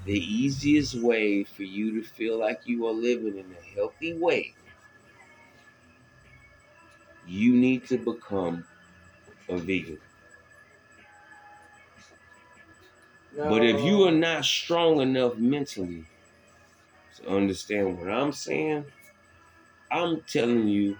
the 0.05 0.17
easiest 0.19 0.95
way 0.95 1.43
for 1.43 1.63
you 1.63 2.01
to 2.01 2.07
feel 2.07 2.39
like 2.39 2.61
you 2.65 2.87
are 2.87 2.93
living 2.93 3.37
in 3.37 3.45
a 3.51 3.75
healthy 3.75 4.13
way, 4.13 4.53
you 7.29 7.53
need 7.55 7.85
to 7.87 7.97
become 7.97 8.65
a 9.47 9.57
vegan. 9.57 9.99
But 13.35 13.63
if 13.63 13.81
you 13.83 14.03
are 14.03 14.11
not 14.11 14.43
strong 14.43 14.99
enough 14.99 15.37
mentally 15.37 16.05
to 17.17 17.29
understand 17.29 17.97
what 17.97 18.09
I'm 18.09 18.31
saying, 18.31 18.85
I'm 19.91 20.21
telling 20.21 20.67
you, 20.67 20.97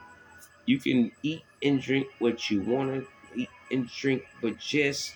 you 0.65 0.79
can 0.79 1.11
eat 1.23 1.43
and 1.63 1.81
drink 1.81 2.07
what 2.19 2.49
you 2.49 2.61
want 2.61 2.91
to 2.91 3.07
eat 3.39 3.49
and 3.71 3.87
drink, 3.87 4.23
but 4.41 4.57
just 4.57 5.15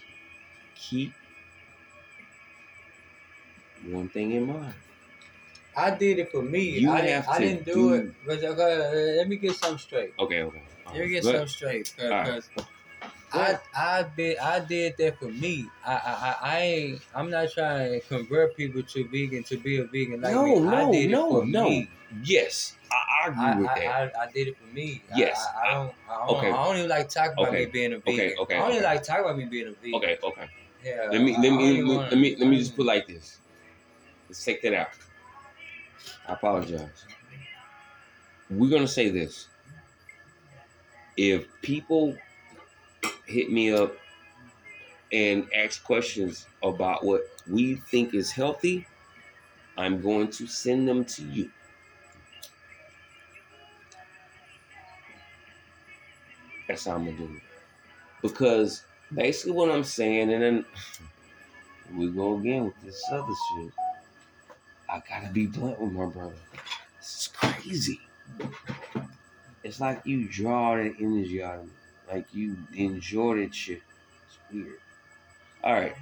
keep 0.76 1.14
one 3.86 4.10
thing 4.10 4.32
in 4.32 4.48
mind. 4.48 4.74
I 5.76 5.96
did 5.96 6.20
it 6.20 6.32
for 6.32 6.42
me. 6.42 6.80
You 6.80 6.92
I, 6.92 6.98
have 7.02 7.26
didn't, 7.26 7.30
I 7.30 7.40
didn't 7.40 7.66
do, 7.66 7.74
do- 7.74 7.94
it. 7.94 8.16
But 8.26 8.44
okay, 8.44 9.16
let 9.18 9.28
me 9.28 9.38
get 9.38 9.56
something 9.56 9.78
straight. 9.80 10.14
Okay, 10.20 10.44
okay. 10.44 10.64
Let 10.86 10.96
me 11.00 11.10
get 11.10 11.24
something 11.24 11.48
straight. 11.48 11.94
All 12.02 12.10
right. 12.10 12.26
Because 12.26 12.50
I 13.34 13.58
I 13.76 14.04
did 14.16 14.38
I 14.38 14.60
did 14.60 14.96
that 14.98 15.18
for 15.18 15.30
me. 15.30 15.68
I 15.84 15.94
I 15.94 15.98
I, 15.98 16.36
I 16.42 16.60
ain't 16.62 17.02
I'm 17.16 17.30
not 17.32 17.52
trying 17.52 18.00
to 18.00 18.00
convert 18.08 18.56
people 18.56 18.84
to 18.84 19.08
vegan 19.08 19.44
to 19.46 19.58
be 19.58 19.78
a 19.78 19.86
vegan 19.86 20.22
like 20.22 20.34
No, 20.34 20.46
me. 20.46 20.60
no, 20.60 20.70
I 20.70 20.92
did 20.92 21.10
it 21.10 21.12
no, 21.14 21.30
for 21.30 21.46
no. 21.46 21.64
me. 21.70 21.90
Yes, 22.24 22.78
I, 22.92 23.26
I 23.26 23.28
agree 23.30 23.42
I, 23.44 23.56
with 23.58 23.70
I, 23.70 23.76
that. 23.80 24.16
I, 24.16 24.24
I 24.26 24.32
did 24.32 24.48
it 24.50 24.58
for 24.60 24.66
me. 24.68 25.02
Yes, 25.16 25.44
I, 25.56 25.68
I, 25.70 25.74
don't. 25.74 25.96
I 26.08 26.28
don't, 26.28 26.38
okay. 26.38 26.52
I 26.52 26.64
don't 26.64 26.78
even 26.78 26.90
like 26.90 27.10
talking 27.10 27.34
about 27.34 27.48
Okay, 27.48 27.66
me 27.66 27.72
being 27.72 27.94
a 27.94 27.98
vegan. 27.98 28.14
okay, 28.14 28.36
okay, 28.36 28.56
I 28.56 28.60
don't 28.60 28.72
even 28.72 28.84
like 28.84 29.02
talking 29.04 29.26
about 29.26 29.38
me 29.38 29.46
being 29.46 29.68
a 29.68 29.72
vegan. 29.72 29.96
okay, 29.96 30.18
okay. 30.24 30.50
Yeah. 30.86 31.08
Let 31.12 31.22
me 31.22 31.36
let 31.38 31.52
me 31.54 31.82
let, 31.82 31.96
wanna- 31.96 32.10
let 32.12 32.20
me 32.20 32.36
let 32.36 32.48
me 32.50 32.58
just 32.60 32.76
put 32.76 32.86
like 32.86 33.08
this. 33.08 33.40
Let's 34.30 34.44
take 34.44 34.62
that 34.64 34.74
out. 34.74 34.90
I 36.28 36.34
apologize. 36.34 37.06
We're 38.50 38.70
gonna 38.70 38.88
say 38.88 39.10
this. 39.10 39.48
If 41.18 41.48
people 41.62 42.18
hit 43.26 43.52
me 43.52 43.72
up 43.72 43.96
and 45.12 45.48
ask 45.56 45.84
questions 45.84 46.48
about 46.62 47.04
what 47.04 47.22
we 47.48 47.76
think 47.76 48.14
is 48.14 48.32
healthy, 48.32 48.88
I'm 49.78 50.02
going 50.02 50.30
to 50.32 50.48
send 50.48 50.88
them 50.88 51.06
to 51.06 51.24
you. 51.24 51.52
That's 56.68 56.86
how 56.86 56.96
I'm 56.96 57.06
gonna 57.06 57.18
do 57.18 57.24
it. 57.36 57.42
Because 58.22 58.84
basically 59.14 59.52
what 59.52 59.70
I'm 59.70 59.84
saying, 59.84 60.32
and 60.32 60.42
then 60.42 60.66
we 61.96 62.10
go 62.10 62.38
again 62.38 62.66
with 62.66 62.82
this 62.84 63.04
other 63.12 63.26
shit. 63.28 63.72
I 64.94 65.02
gotta 65.10 65.34
be 65.34 65.48
blunt 65.48 65.82
with 65.82 65.92
my 65.92 66.06
brother. 66.06 66.36
This 67.00 67.22
is 67.22 67.30
crazy. 67.34 68.00
It's 69.64 69.80
like 69.80 70.06
you 70.06 70.28
draw 70.28 70.76
that 70.76 70.94
energy 71.00 71.42
out 71.42 71.62
of 71.62 71.66
me. 71.66 71.72
Like 72.12 72.28
you 72.32 72.56
enjoy 72.76 73.38
that 73.38 73.56
shit. 73.56 73.82
It's 74.28 74.38
weird. 74.54 74.78
Alright. 75.64 75.96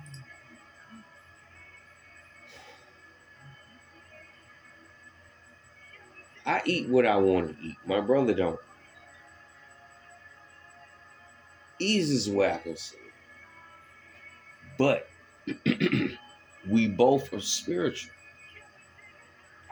I 6.46 6.62
eat 6.66 6.90
what 6.90 7.06
I 7.06 7.16
want 7.16 7.58
to 7.58 7.66
eat. 7.66 7.78
My 7.86 8.02
brother 8.02 8.34
don't. 8.34 8.60
Easiest 11.80 12.28
way 12.28 12.52
I 12.52 12.58
can 12.58 12.76
say. 12.76 12.98
But 14.78 15.08
we 16.70 16.90
both 16.90 17.32
are 17.32 17.40
spiritual. 17.40 18.12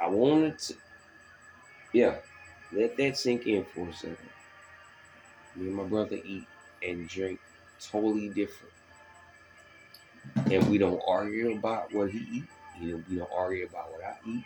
I 0.01 0.07
wanted 0.07 0.57
to, 0.59 0.73
yeah, 1.93 2.15
let 2.71 2.97
that 2.97 3.17
sink 3.17 3.47
in 3.47 3.65
for 3.65 3.87
a 3.87 3.93
second. 3.93 4.17
Me 5.55 5.67
and 5.67 5.75
my 5.75 5.83
brother 5.83 6.17
eat 6.23 6.45
and 6.85 7.07
drink 7.07 7.39
totally 7.81 8.29
different. 8.29 8.73
And 10.51 10.69
we 10.69 10.77
don't 10.77 11.01
argue 11.07 11.57
about 11.57 11.93
what 11.93 12.11
he 12.11 12.19
eat. 12.31 12.43
You 12.79 12.97
know, 12.97 13.03
we 13.09 13.15
don't 13.17 13.29
argue 13.35 13.65
about 13.65 13.91
what 13.91 14.03
I 14.03 14.15
eat. 14.27 14.43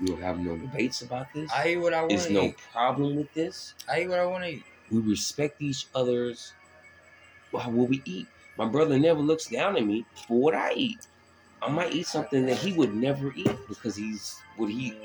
We 0.00 0.06
don't 0.08 0.22
have 0.22 0.38
no 0.38 0.56
debates 0.56 1.02
about 1.02 1.32
this. 1.32 1.50
I 1.52 1.70
eat 1.70 1.76
what 1.78 1.94
I 1.94 2.00
want 2.00 2.10
There's 2.10 2.30
no 2.30 2.44
eat. 2.44 2.58
problem 2.72 3.16
with 3.16 3.32
this. 3.34 3.74
I 3.88 4.02
eat 4.02 4.08
what 4.08 4.18
I 4.18 4.26
want 4.26 4.44
to 4.44 4.50
eat. 4.50 4.64
We 4.90 5.00
respect 5.00 5.60
each 5.62 5.86
other's 5.94 6.52
well, 7.52 7.70
what 7.70 7.88
we 7.88 8.02
eat. 8.04 8.26
My 8.56 8.66
brother 8.66 8.98
never 8.98 9.20
looks 9.20 9.46
down 9.46 9.76
at 9.76 9.84
me 9.84 10.04
for 10.26 10.38
what 10.38 10.54
I 10.54 10.72
eat. 10.74 11.06
I 11.62 11.70
might 11.70 11.92
eat 11.94 12.06
something 12.06 12.46
that 12.46 12.58
he 12.58 12.72
would 12.72 12.94
never 12.94 13.32
eat 13.34 13.56
because 13.68 13.96
he's 13.96 14.38
what 14.56 14.70
he. 14.70 14.96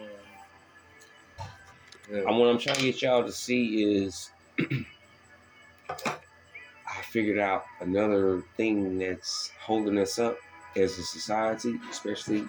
Yeah. 2.10 2.24
And 2.27 2.38
what 2.38 2.50
I'm 2.50 2.58
trying 2.58 2.77
to 2.77 2.84
get 2.84 3.01
y'all 3.01 3.24
to 3.24 3.31
see 3.31 4.03
is, 4.03 4.31
I 5.89 7.01
figured 7.10 7.39
out 7.39 7.63
another 7.79 8.43
thing 8.58 8.98
that's 9.00 9.51
holding 9.60 9.98
us 9.98 10.20
up 10.20 10.38
as 10.75 10.98
a 10.98 11.03
society, 11.03 11.79
especially 11.89 12.46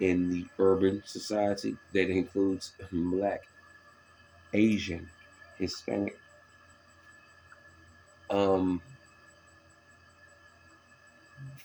in 0.00 0.30
the 0.30 0.46
urban 0.58 1.02
society 1.06 1.76
that 1.92 2.10
includes 2.10 2.72
black 2.90 3.42
Asian, 4.52 5.08
Hispanic. 5.58 6.18
Um, 8.30 8.80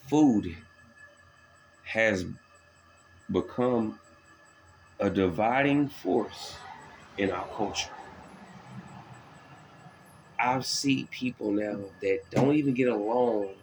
food 0.09 0.55
has 1.87 2.25
become 3.31 3.99
a 4.99 5.09
dividing 5.09 5.87
force 5.87 6.57
in 7.17 7.31
our 7.31 7.47
culture. 7.55 7.91
I 10.39 10.59
see 10.61 11.07
people 11.11 11.51
now 11.51 11.79
that 12.01 12.19
don't 12.29 12.55
even 12.55 12.73
get 12.73 12.89
along 12.89 13.55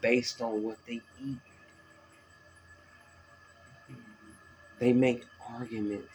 based 0.00 0.40
on 0.40 0.62
what 0.62 0.78
they 0.86 1.00
eat. 1.22 1.38
They 4.78 4.92
make 4.92 5.24
arguments 5.48 6.08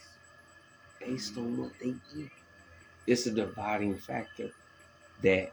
based 0.99 1.37
on 1.37 1.57
what 1.57 1.71
they 1.79 1.95
eat. 2.15 2.31
It's 3.07 3.25
a 3.27 3.31
dividing 3.31 3.97
factor 3.97 4.51
that 5.21 5.51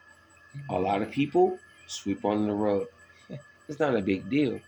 a 0.71 0.79
lot 0.79 1.03
of 1.03 1.11
people 1.11 1.59
sweep 1.87 2.25
under 2.25 2.47
the 2.47 2.55
rug. 2.55 2.87
It's 3.69 3.79
not 3.79 3.95
a 3.95 4.00
big 4.00 4.31
deal. 4.31 4.61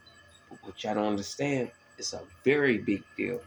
But 0.50 0.58
what 0.62 0.84
y'all 0.84 0.94
don't 0.94 1.06
understand, 1.06 1.70
it's 1.96 2.12
a 2.12 2.20
very 2.44 2.78
big 2.78 3.02
deal. 3.16 3.40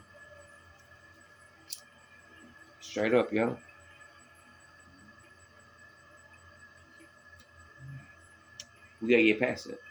Straight 2.80 3.14
up, 3.14 3.32
yo. 3.32 3.58
We 9.02 9.10
gotta 9.10 9.24
get 9.24 9.40
past 9.40 9.68
it. 9.68 9.82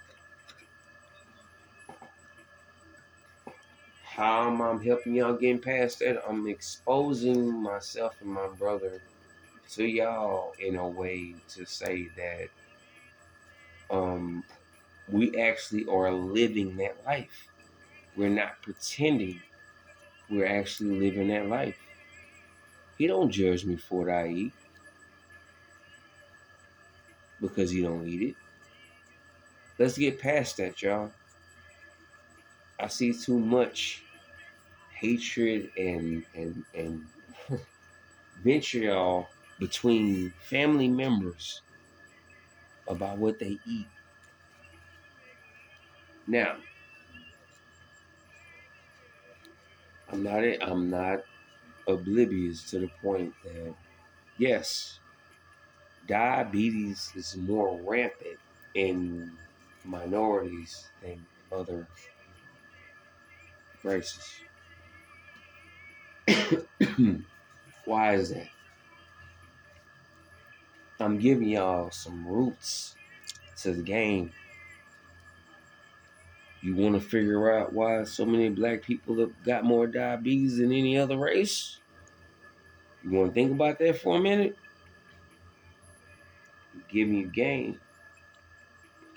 How 4.04 4.48
am 4.48 4.60
I 4.62 4.82
helping 4.82 5.14
y'all 5.14 5.34
getting 5.34 5.58
past 5.58 5.98
that? 6.00 6.22
I'm 6.28 6.46
exposing 6.46 7.52
myself 7.62 8.14
and 8.20 8.30
my 8.30 8.48
brother 8.58 9.00
to 9.72 9.84
y'all 9.84 10.52
in 10.60 10.76
a 10.76 10.86
way 10.86 11.34
to 11.48 11.64
say 11.64 12.08
that 12.16 12.48
um 13.90 14.44
we 15.08 15.36
actually 15.38 15.86
are 15.88 16.12
living 16.12 16.76
that 16.76 16.96
life. 17.04 17.48
We're 18.16 18.28
not 18.28 18.60
pretending. 18.62 19.40
We're 20.30 20.46
actually 20.46 20.98
living 20.98 21.28
that 21.28 21.48
life. 21.48 21.76
He 22.98 23.06
don't 23.06 23.30
judge 23.30 23.64
me 23.64 23.76
for 23.76 24.04
what 24.04 24.10
I 24.10 24.28
eat 24.28 24.52
because 27.40 27.70
he 27.70 27.82
don't 27.82 28.06
eat 28.06 28.22
it. 28.22 28.36
Let's 29.78 29.98
get 29.98 30.20
past 30.20 30.58
that, 30.58 30.80
y'all. 30.82 31.10
I 32.78 32.88
see 32.88 33.12
too 33.12 33.38
much 33.38 34.02
hatred 34.92 35.70
and 35.76 36.24
and 36.34 36.64
and 36.74 37.04
vitriol 38.44 39.28
between 39.58 40.32
family 40.48 40.88
members 40.88 41.62
about 42.88 43.18
what 43.18 43.38
they 43.38 43.58
eat. 43.66 43.86
Now, 46.26 46.56
I'm 50.10 50.22
not 50.22 50.44
I'm 50.62 50.90
not 50.90 51.24
oblivious 51.88 52.70
to 52.70 52.78
the 52.80 52.90
point 53.02 53.34
that 53.44 53.74
yes, 54.38 55.00
diabetes 56.06 57.12
is 57.16 57.36
more 57.36 57.80
rampant 57.82 58.38
in 58.74 59.32
minorities 59.84 60.88
than 61.02 61.24
other 61.50 61.86
races. 63.82 64.30
Why 67.84 68.14
is 68.14 68.30
that? 68.30 68.48
I'm 71.00 71.18
giving 71.18 71.48
y'all 71.48 71.90
some 71.90 72.26
roots 72.28 72.94
to 73.62 73.72
the 73.72 73.82
game. 73.82 74.32
You 76.62 76.76
want 76.76 76.94
to 76.94 77.00
figure 77.00 77.52
out 77.52 77.72
why 77.72 78.04
so 78.04 78.24
many 78.24 78.48
black 78.48 78.82
people 78.82 79.18
have 79.18 79.32
got 79.44 79.64
more 79.64 79.88
diabetes 79.88 80.58
than 80.58 80.72
any 80.72 80.96
other 80.96 81.16
race? 81.16 81.78
You 83.02 83.10
want 83.10 83.30
to 83.30 83.34
think 83.34 83.50
about 83.50 83.80
that 83.80 84.00
for 84.00 84.16
a 84.16 84.20
minute? 84.20 84.56
Give 86.88 87.08
me 87.08 87.24
a 87.24 87.26
game. 87.26 87.80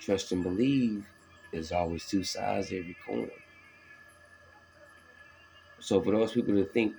Trust 0.00 0.32
and 0.32 0.42
believe 0.42 1.06
there's 1.52 1.70
always 1.70 2.04
two 2.06 2.24
sides 2.24 2.66
every 2.66 2.96
coin. 3.06 3.30
So 5.78 6.00
for 6.00 6.10
those 6.10 6.32
people 6.32 6.54
to 6.54 6.64
think, 6.64 6.96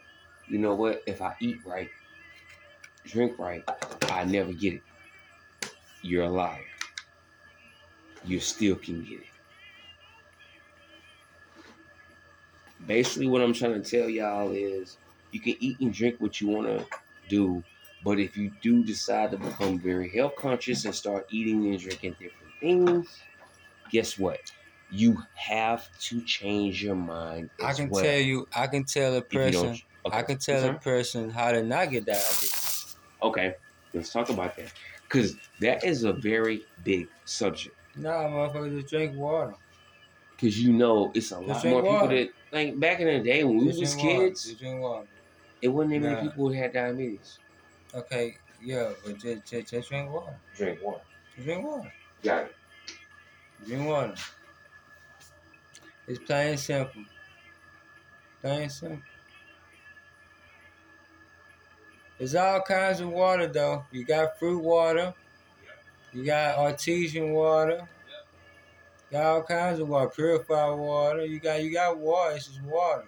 you 0.47 0.59
know 0.59 0.75
what, 0.75 1.03
if 1.07 1.21
I 1.21 1.35
eat 1.41 1.59
right, 1.65 1.89
drink 3.05 3.37
right, 3.37 3.63
I 4.03 4.23
never 4.23 4.53
get 4.53 4.75
it. 4.75 4.81
You're 6.03 6.23
a 6.23 6.29
liar. 6.29 6.63
You 8.23 8.39
still 8.39 8.75
can 8.75 9.03
get 9.03 9.19
it. 9.19 9.36
Basically, 12.85 13.27
what 13.27 13.41
I'm 13.41 13.53
trying 13.53 13.81
to 13.81 13.89
tell 13.89 14.09
y'all 14.09 14.51
is 14.51 14.97
you 15.31 15.39
can 15.39 15.55
eat 15.59 15.79
and 15.79 15.93
drink 15.93 16.15
what 16.19 16.39
you 16.39 16.47
want 16.47 16.67
to 16.67 16.85
do, 17.27 17.63
but 18.03 18.19
if 18.19 18.37
you 18.37 18.51
do 18.61 18.83
decide 18.83 19.31
to 19.31 19.37
become 19.37 19.79
very 19.79 20.09
health 20.09 20.35
conscious 20.35 20.85
and 20.85 20.93
start 20.93 21.27
eating 21.31 21.67
and 21.67 21.79
drinking 21.79 22.15
different 22.19 22.53
things, 22.59 23.19
guess 23.91 24.17
what? 24.17 24.39
You 24.89 25.21
have 25.35 25.89
to 26.01 26.21
change 26.21 26.81
your 26.81 26.95
mind. 26.95 27.49
I 27.61 27.73
can 27.73 27.89
well. 27.89 28.03
tell 28.03 28.19
you, 28.19 28.47
I 28.55 28.67
can 28.67 28.85
tell 28.85 29.15
a 29.15 29.17
If 29.17 29.33
you 29.33 29.39
don't- 29.39 29.53
person, 29.53 29.81
Okay. 30.07 30.17
I 30.17 30.21
can 30.23 30.37
tell 30.37 30.63
a 30.63 30.69
mm-hmm. 30.69 30.77
person 30.77 31.29
how 31.29 31.51
to 31.51 31.61
not 31.61 31.91
get 31.91 32.05
diabetes. 32.05 32.95
Okay, 33.21 33.55
let's 33.93 34.11
talk 34.11 34.29
about 34.29 34.55
that 34.55 34.71
because 35.03 35.35
that 35.59 35.83
is 35.83 36.03
a 36.03 36.13
very 36.13 36.63
big 36.85 37.07
subject. 37.25 37.75
Nah, 37.95 38.11
motherfucker, 38.11 38.79
just 38.79 38.89
drink 38.89 39.17
water. 39.17 39.53
Because 40.37 40.61
you 40.63 40.71
know 40.71 41.11
it's 41.15 41.31
a 41.31 41.39
lot 41.39 41.61
drink 41.61 41.73
more 41.73 41.81
people 41.81 42.07
that 42.09 42.29
like 42.51 42.79
back 42.79 42.99
in 42.99 43.07
the 43.07 43.19
day 43.19 43.43
when 43.43 43.57
we 43.57 43.65
was 43.65 43.95
kids, 43.95 44.55
water. 44.61 45.07
it 45.61 45.67
wasn't 45.67 45.93
that 45.93 45.99
many 45.99 46.15
Nah. 46.15 46.21
people 46.21 46.47
who 46.47 46.53
had 46.53 46.73
diabetes. 46.73 47.39
Okay, 47.95 48.37
yeah, 48.63 48.91
but 49.03 49.17
just, 49.17 49.45
just, 49.49 49.71
just 49.71 49.89
drink 49.89 50.11
water. 50.11 50.37
Drink 50.55 50.79
water. 50.83 51.01
Drink 51.43 51.65
water. 51.65 51.91
Got 52.23 52.43
it. 52.45 52.55
Drink 53.65 53.87
water. 53.87 54.13
It's 56.07 56.19
plain 56.19 56.49
and 56.49 56.59
simple. 56.59 57.03
Plain 58.41 58.61
and 58.61 58.71
simple. 58.71 58.99
There's 62.17 62.35
all 62.35 62.61
kinds 62.61 62.99
of 62.99 63.09
water 63.09 63.47
though. 63.47 63.85
You 63.91 64.03
got 64.05 64.37
fruit 64.39 64.59
water. 64.59 65.13
You 66.13 66.23
got 66.25 66.57
artesian 66.57 67.31
water. 67.33 67.87
Got 69.11 69.25
all 69.25 69.43
kinds 69.43 69.79
of 69.79 69.87
water. 69.87 70.09
Purified 70.09 70.77
water. 70.77 71.25
You 71.25 71.39
got 71.39 71.63
you 71.63 71.71
got 71.71 71.97
water. 71.97 72.35
It's 72.35 72.47
just 72.47 72.61
water. 72.61 73.05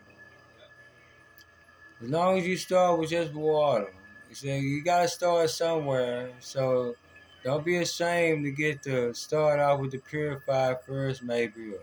As 2.02 2.10
long 2.10 2.38
as 2.38 2.48
you 2.48 2.56
start 2.56 3.00
with 3.00 3.10
just 3.10 3.34
water. 3.34 3.94
You 4.30 4.36
see, 4.36 4.58
you 4.60 4.84
gotta 4.84 5.08
start 5.10 5.50
somewhere. 5.50 6.32
So 6.40 6.96
don't 7.44 7.66
be 7.66 7.78
ashamed 7.78 8.46
to 8.46 8.52
get 8.52 8.82
to 8.84 9.14
start 9.14 9.60
off 9.60 9.80
with 9.82 9.92
the 9.92 9.98
purified 9.98 10.78
first, 10.86 11.24
maybe. 11.24 11.74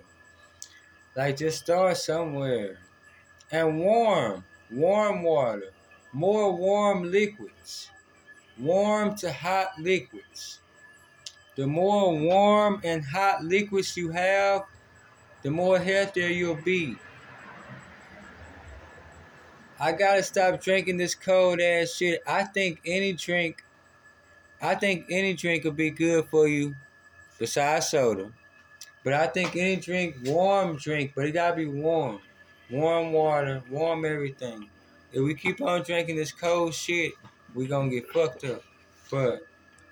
Like 1.14 1.37
just 1.37 1.62
start 1.62 1.96
somewhere. 1.98 2.79
And 3.50 3.79
warm. 3.79 4.44
Warm 4.70 5.22
water. 5.22 5.72
More 6.12 6.57
warm 6.57 7.11
liquids. 7.11 7.90
Warm 8.59 9.14
to 9.16 9.33
hot 9.33 9.79
liquids. 9.79 10.61
The 11.57 11.66
more 11.66 12.14
warm 12.14 12.83
and 12.85 13.03
hot 13.03 13.42
liquids 13.42 13.97
you 13.97 14.11
have, 14.11 14.64
the 15.42 15.51
more 15.51 15.79
healthier 15.79 16.29
you'll 16.29 16.57
be. 16.57 16.97
I 19.81 19.92
gotta 19.92 20.23
stop 20.23 20.62
drinking 20.62 20.99
this 20.99 21.14
cold 21.14 21.61
ass 21.61 21.95
shit. 21.95 22.23
I 22.27 22.45
think 22.45 22.81
any 22.85 23.14
drink, 23.14 23.64
I 24.61 24.75
think 24.75 25.07
any 25.11 25.33
drink 25.33 25.64
will 25.64 25.73
be 25.73 25.90
good 25.90 26.27
for 26.31 26.47
you, 26.47 26.75
besides 27.38 27.88
soda. 27.88 28.33
But 29.03 29.14
I 29.14 29.27
think 29.27 29.57
any 29.57 29.77
drink, 29.77 30.16
warm 30.25 30.77
drink, 30.77 31.12
but 31.14 31.25
it 31.25 31.33
gotta 31.33 31.57
be 31.57 31.66
warm, 31.66 32.21
warm 32.71 33.12
water, 33.12 33.62
warm 33.71 34.05
everything. 34.05 34.69
If 35.12 35.23
we 35.23 35.35
keep 35.35 35.62
on 35.62 35.83
drinking 35.83 36.16
this 36.16 36.33
cold 36.33 36.75
shit, 36.75 37.12
we 37.55 37.66
gonna 37.66 37.88
get 37.88 38.09
fucked 38.11 38.45
up. 38.45 38.62
But 39.11 39.47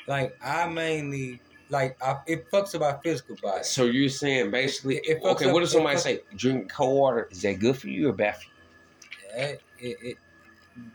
like 0.06 0.36
I 0.42 0.66
mainly 0.68 1.40
like 1.74 2.02
I, 2.02 2.18
it 2.26 2.50
fucks 2.50 2.74
up 2.74 2.82
our 2.82 3.00
physical 3.02 3.36
body. 3.42 3.64
So 3.64 3.84
you're 3.84 4.08
saying 4.08 4.50
basically, 4.50 4.96
It- 4.98 5.18
it 5.18 5.24
okay? 5.24 5.46
up- 5.48 5.52
What 5.52 5.62
it 5.62 5.66
somebody 5.66 5.96
fucks- 5.96 6.02
say 6.02 6.20
drink 6.36 6.70
cold 6.72 6.98
water? 6.98 7.28
Is 7.30 7.42
that 7.42 7.58
good 7.58 7.76
for 7.76 7.88
you 7.88 8.08
or 8.08 8.12
bad 8.12 8.36
for 8.36 8.44
you? 8.44 9.42
It, 9.44 9.60
it, 9.80 9.96
it, 10.02 10.16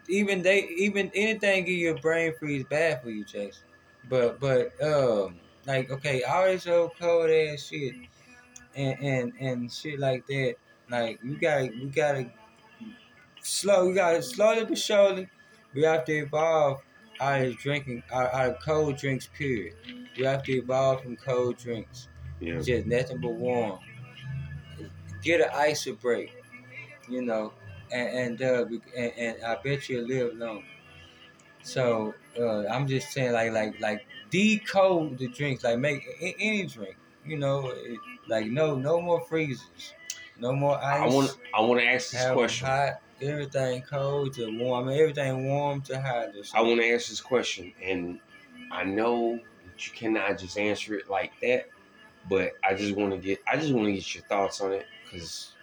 even 0.07 0.41
they 0.41 0.63
even 0.87 1.11
anything 1.13 1.65
give 1.65 1.75
you 1.75 1.91
a 1.95 1.99
brain 1.99 2.33
freeze 2.39 2.65
bad 2.69 3.01
for 3.03 3.09
you, 3.09 3.23
Chase. 3.25 3.61
But 4.09 4.39
but 4.39 4.71
um 4.81 5.39
like 5.65 5.91
okay, 5.91 6.23
all 6.23 6.45
this 6.45 6.65
old 6.67 6.91
cold 6.99 7.29
ass 7.29 7.67
shit 7.67 7.93
and 8.75 8.97
and 9.01 9.33
and 9.39 9.71
shit 9.71 9.99
like 9.99 10.25
that. 10.27 10.55
Like 10.89 11.19
we 11.23 11.35
gotta 11.35 11.69
we 11.81 11.87
gotta 11.87 12.31
slow 13.41 13.87
we 13.87 13.93
gotta 13.93 14.21
slowly 14.21 14.65
but 14.65 14.77
surely 14.77 15.27
we 15.73 15.83
have 15.83 16.05
to 16.05 16.13
evolve 16.13 16.81
out 17.19 17.41
of 17.41 17.58
drinking 17.58 18.03
out, 18.12 18.34
out 18.34 18.49
of 18.51 18.60
cold 18.62 18.97
drinks. 18.97 19.27
Period. 19.27 19.75
You 20.15 20.25
have 20.25 20.43
to 20.43 20.53
evolve 20.53 21.03
from 21.03 21.15
cold 21.17 21.58
drinks. 21.58 22.08
Yeah. 22.39 22.60
Just 22.60 22.86
nothing 22.88 23.19
but 23.21 23.34
warm. 23.34 23.79
Get 25.21 25.41
an 25.41 25.49
ice 25.53 25.86
break, 26.01 26.34
you 27.10 27.21
know, 27.21 27.53
and 27.91 28.39
and, 28.39 28.41
uh, 28.41 28.65
and 28.95 29.13
and 29.17 29.43
I 29.43 29.55
bet 29.62 29.89
you'll 29.89 30.05
live 30.08 30.36
long. 30.36 30.63
So 31.62 32.13
uh, 32.39 32.67
I'm 32.67 32.88
just 32.88 33.12
saying, 33.12 33.34
like 33.34 33.51
like 33.51 33.79
like 33.79 34.05
decode 34.29 35.17
the 35.17 35.27
drinks, 35.27 35.63
like 35.63 35.79
make 35.79 36.05
any 36.21 36.65
drink, 36.65 36.95
you 37.25 37.38
know, 37.38 37.73
like 38.27 38.47
no 38.47 38.75
no 38.75 39.01
more 39.01 39.19
freezers, 39.21 39.93
no 40.38 40.53
more 40.53 40.77
ice. 40.77 41.12
I 41.12 41.13
want 41.13 41.38
I 41.53 41.62
want 41.62 41.82
to 41.82 41.86
ask 41.88 42.12
this 42.12 42.21
have 42.21 42.34
question. 42.36 42.67
hot, 42.67 43.01
everything 43.21 43.82
cold 43.84 44.34
to 44.36 44.45
warm. 44.58 44.88
I 44.88 44.91
mean, 44.91 44.99
everything 45.01 45.45
warm 45.45 45.82
to 45.84 46.01
hot. 46.01 46.29
I 46.53 46.62
want 46.62 46.82
to 46.82 46.89
ask 46.93 47.10
this 47.10 47.21
question, 47.21 47.73
and 47.82 48.19
I 48.71 48.84
know 48.84 49.39
that 49.65 49.88
you 49.88 49.93
cannot 49.93 50.38
just 50.38 50.58
answer 50.58 50.95
it 50.95 51.10
like 51.10 51.34
that, 51.41 51.69
but 52.27 52.53
I 52.63 52.75
just 52.75 52.95
want 52.95 53.12
to 53.13 53.17
get 53.19 53.39
I 53.47 53.58
just 53.58 53.73
want 53.73 53.88
to 53.88 53.93
get 53.93 54.15
your 54.15 54.23
thoughts 54.23 54.62
on 54.62 54.73
it 54.73 54.88
because 55.03 55.55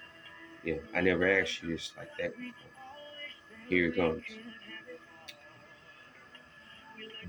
yeah, 0.65 0.79
I 0.95 1.01
never 1.01 1.29
asked 1.41 1.63
you 1.63 1.71
this 1.71 1.93
like 1.97 2.11
that. 2.19 2.35
Here 3.69 3.89
it 3.91 3.97
comes. 3.97 4.25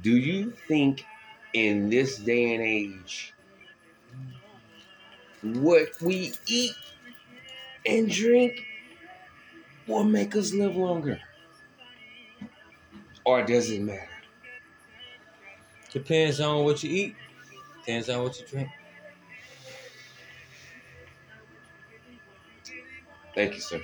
Do 0.01 0.15
you 0.17 0.51
think 0.51 1.03
in 1.53 1.89
this 1.89 2.17
day 2.17 2.53
and 2.55 2.63
age, 2.63 3.33
what 5.41 5.89
we 6.01 6.33
eat 6.47 6.73
and 7.85 8.09
drink 8.09 8.65
will 9.87 10.03
make 10.03 10.35
us 10.35 10.53
live 10.53 10.75
longer? 10.75 11.19
Or 13.25 13.43
does 13.43 13.69
it 13.69 13.81
matter? 13.81 14.09
Depends 15.91 16.39
on 16.39 16.63
what 16.63 16.81
you 16.83 16.89
eat. 16.91 17.15
Depends 17.79 18.09
on 18.09 18.23
what 18.23 18.39
you 18.39 18.45
drink. 18.47 18.69
Thank 23.33 23.53
you, 23.55 23.61
sir. 23.61 23.81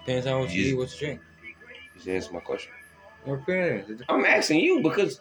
Depends 0.00 0.26
on 0.26 0.40
what 0.40 0.50
you 0.54 0.62
You- 0.62 0.72
eat, 0.72 0.78
what 0.78 0.92
you 0.92 0.98
drink. 0.98 1.22
You 2.04 2.12
answer 2.14 2.32
my 2.32 2.40
question. 2.40 2.72
Depends. 3.24 4.02
I'm 4.08 4.24
asking 4.24 4.60
you 4.60 4.82
because 4.82 5.20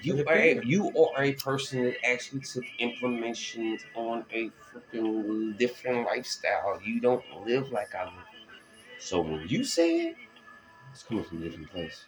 you 0.00 0.24
are 0.26 0.34
a, 0.34 0.64
you 0.64 0.92
are 1.16 1.24
a 1.24 1.34
person 1.34 1.84
that 1.84 2.04
actually 2.06 2.42
took 2.42 2.64
information 2.78 3.78
on 3.94 4.26
a 4.30 4.50
freaking 4.50 5.56
different 5.58 6.06
lifestyle. 6.06 6.80
You 6.82 7.00
don't 7.00 7.24
live 7.46 7.70
like 7.72 7.94
I 7.94 8.04
live. 8.04 8.35
So 8.98 9.22
when 9.22 9.48
you 9.48 9.64
say 9.64 10.08
it, 10.08 10.18
it's 10.92 11.04
coming 11.04 11.24
from 11.24 11.38
a 11.42 11.44
different 11.46 11.70
place. 11.70 12.06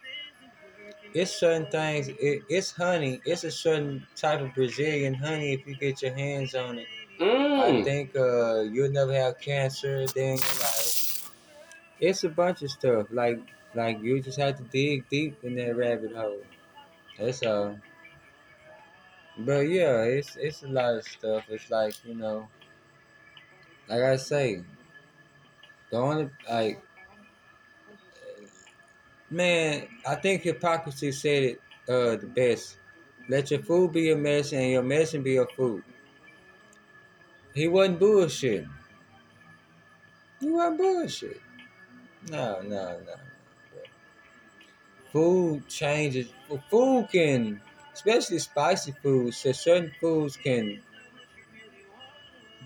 it's 1.13 1.31
certain 1.39 1.69
things. 1.69 2.07
It, 2.07 2.43
it's 2.47 2.71
honey. 2.71 3.21
It's 3.25 3.43
a 3.43 3.51
certain 3.51 4.07
type 4.15 4.41
of 4.41 4.53
Brazilian 4.53 5.15
honey. 5.15 5.53
If 5.53 5.65
you 5.65 5.75
get 5.75 6.01
your 6.01 6.13
hands 6.13 6.53
on 6.55 6.79
it, 6.79 6.89
I 7.57 7.73
Mm. 7.73 7.83
think 7.83 8.15
uh, 8.15 8.61
you'll 8.61 8.91
never 8.91 9.13
have 9.13 9.39
cancer. 9.39 10.07
Then 10.07 10.37
like, 10.37 10.95
it's 11.99 12.23
a 12.23 12.29
bunch 12.29 12.61
of 12.61 12.71
stuff. 12.71 13.07
Like 13.11 13.39
like 13.73 13.99
you 14.01 14.21
just 14.21 14.39
have 14.39 14.57
to 14.57 14.63
dig 14.63 15.07
deep 15.09 15.43
in 15.43 15.55
that 15.55 15.75
rabbit 15.75 16.15
hole. 16.15 16.45
That's 17.17 17.43
all. 17.43 17.81
But 19.35 19.61
yeah, 19.69 20.03
it's 20.03 20.35
it's 20.35 20.61
a 20.61 20.67
lot 20.67 20.93
of 20.97 21.03
stuff. 21.03 21.45
It's 21.49 21.71
like 21.71 21.95
you 22.03 22.13
know, 22.13 22.51
like 23.87 24.01
I 24.01 24.15
say, 24.15 24.63
the 25.89 25.97
only 25.97 26.29
like. 26.49 26.81
Man, 29.29 29.87
I 30.07 30.15
think 30.15 30.41
Hippocrates 30.41 31.21
said 31.21 31.43
it 31.43 31.61
uh, 31.87 32.15
the 32.15 32.27
best. 32.27 32.77
Let 33.27 33.51
your 33.51 33.61
food 33.61 33.93
be 33.93 34.01
your 34.03 34.17
medicine 34.17 34.59
and 34.59 34.71
your 34.71 34.83
medicine 34.83 35.21
be 35.21 35.33
your 35.33 35.47
food. 35.55 35.83
He 37.53 37.67
wasn't 37.67 37.99
bullshit. 37.99 38.65
He 40.39 40.49
wasn't 40.49 40.77
bullshit. 40.79 41.41
No, 42.31 42.61
no, 42.61 42.99
no. 43.05 43.13
Food 45.11 45.67
changes. 45.67 46.33
Food 46.69 47.07
can, 47.11 47.61
especially 47.93 48.39
spicy 48.39 48.93
foods, 49.03 49.37
so 49.37 49.51
certain 49.51 49.91
foods 49.99 50.37
can 50.37 50.81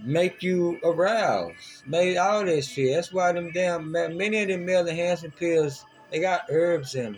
make 0.04 0.44
you 0.44 0.80
aroused. 0.84 1.88
Made 1.88 2.18
all 2.18 2.46
that 2.46 2.64
shit. 2.64 2.94
That's 2.96 3.14
why 3.14 3.32
them 3.32 3.52
damn 3.52 3.92
many 3.92 4.42
of 4.42 4.48
them 4.50 4.66
male 4.66 4.88
enhancement 4.88 5.36
pills 5.36 5.86
they 6.12 6.20
got 6.20 6.46
herbs 6.50 6.94
in 6.94 7.14
them, 7.14 7.18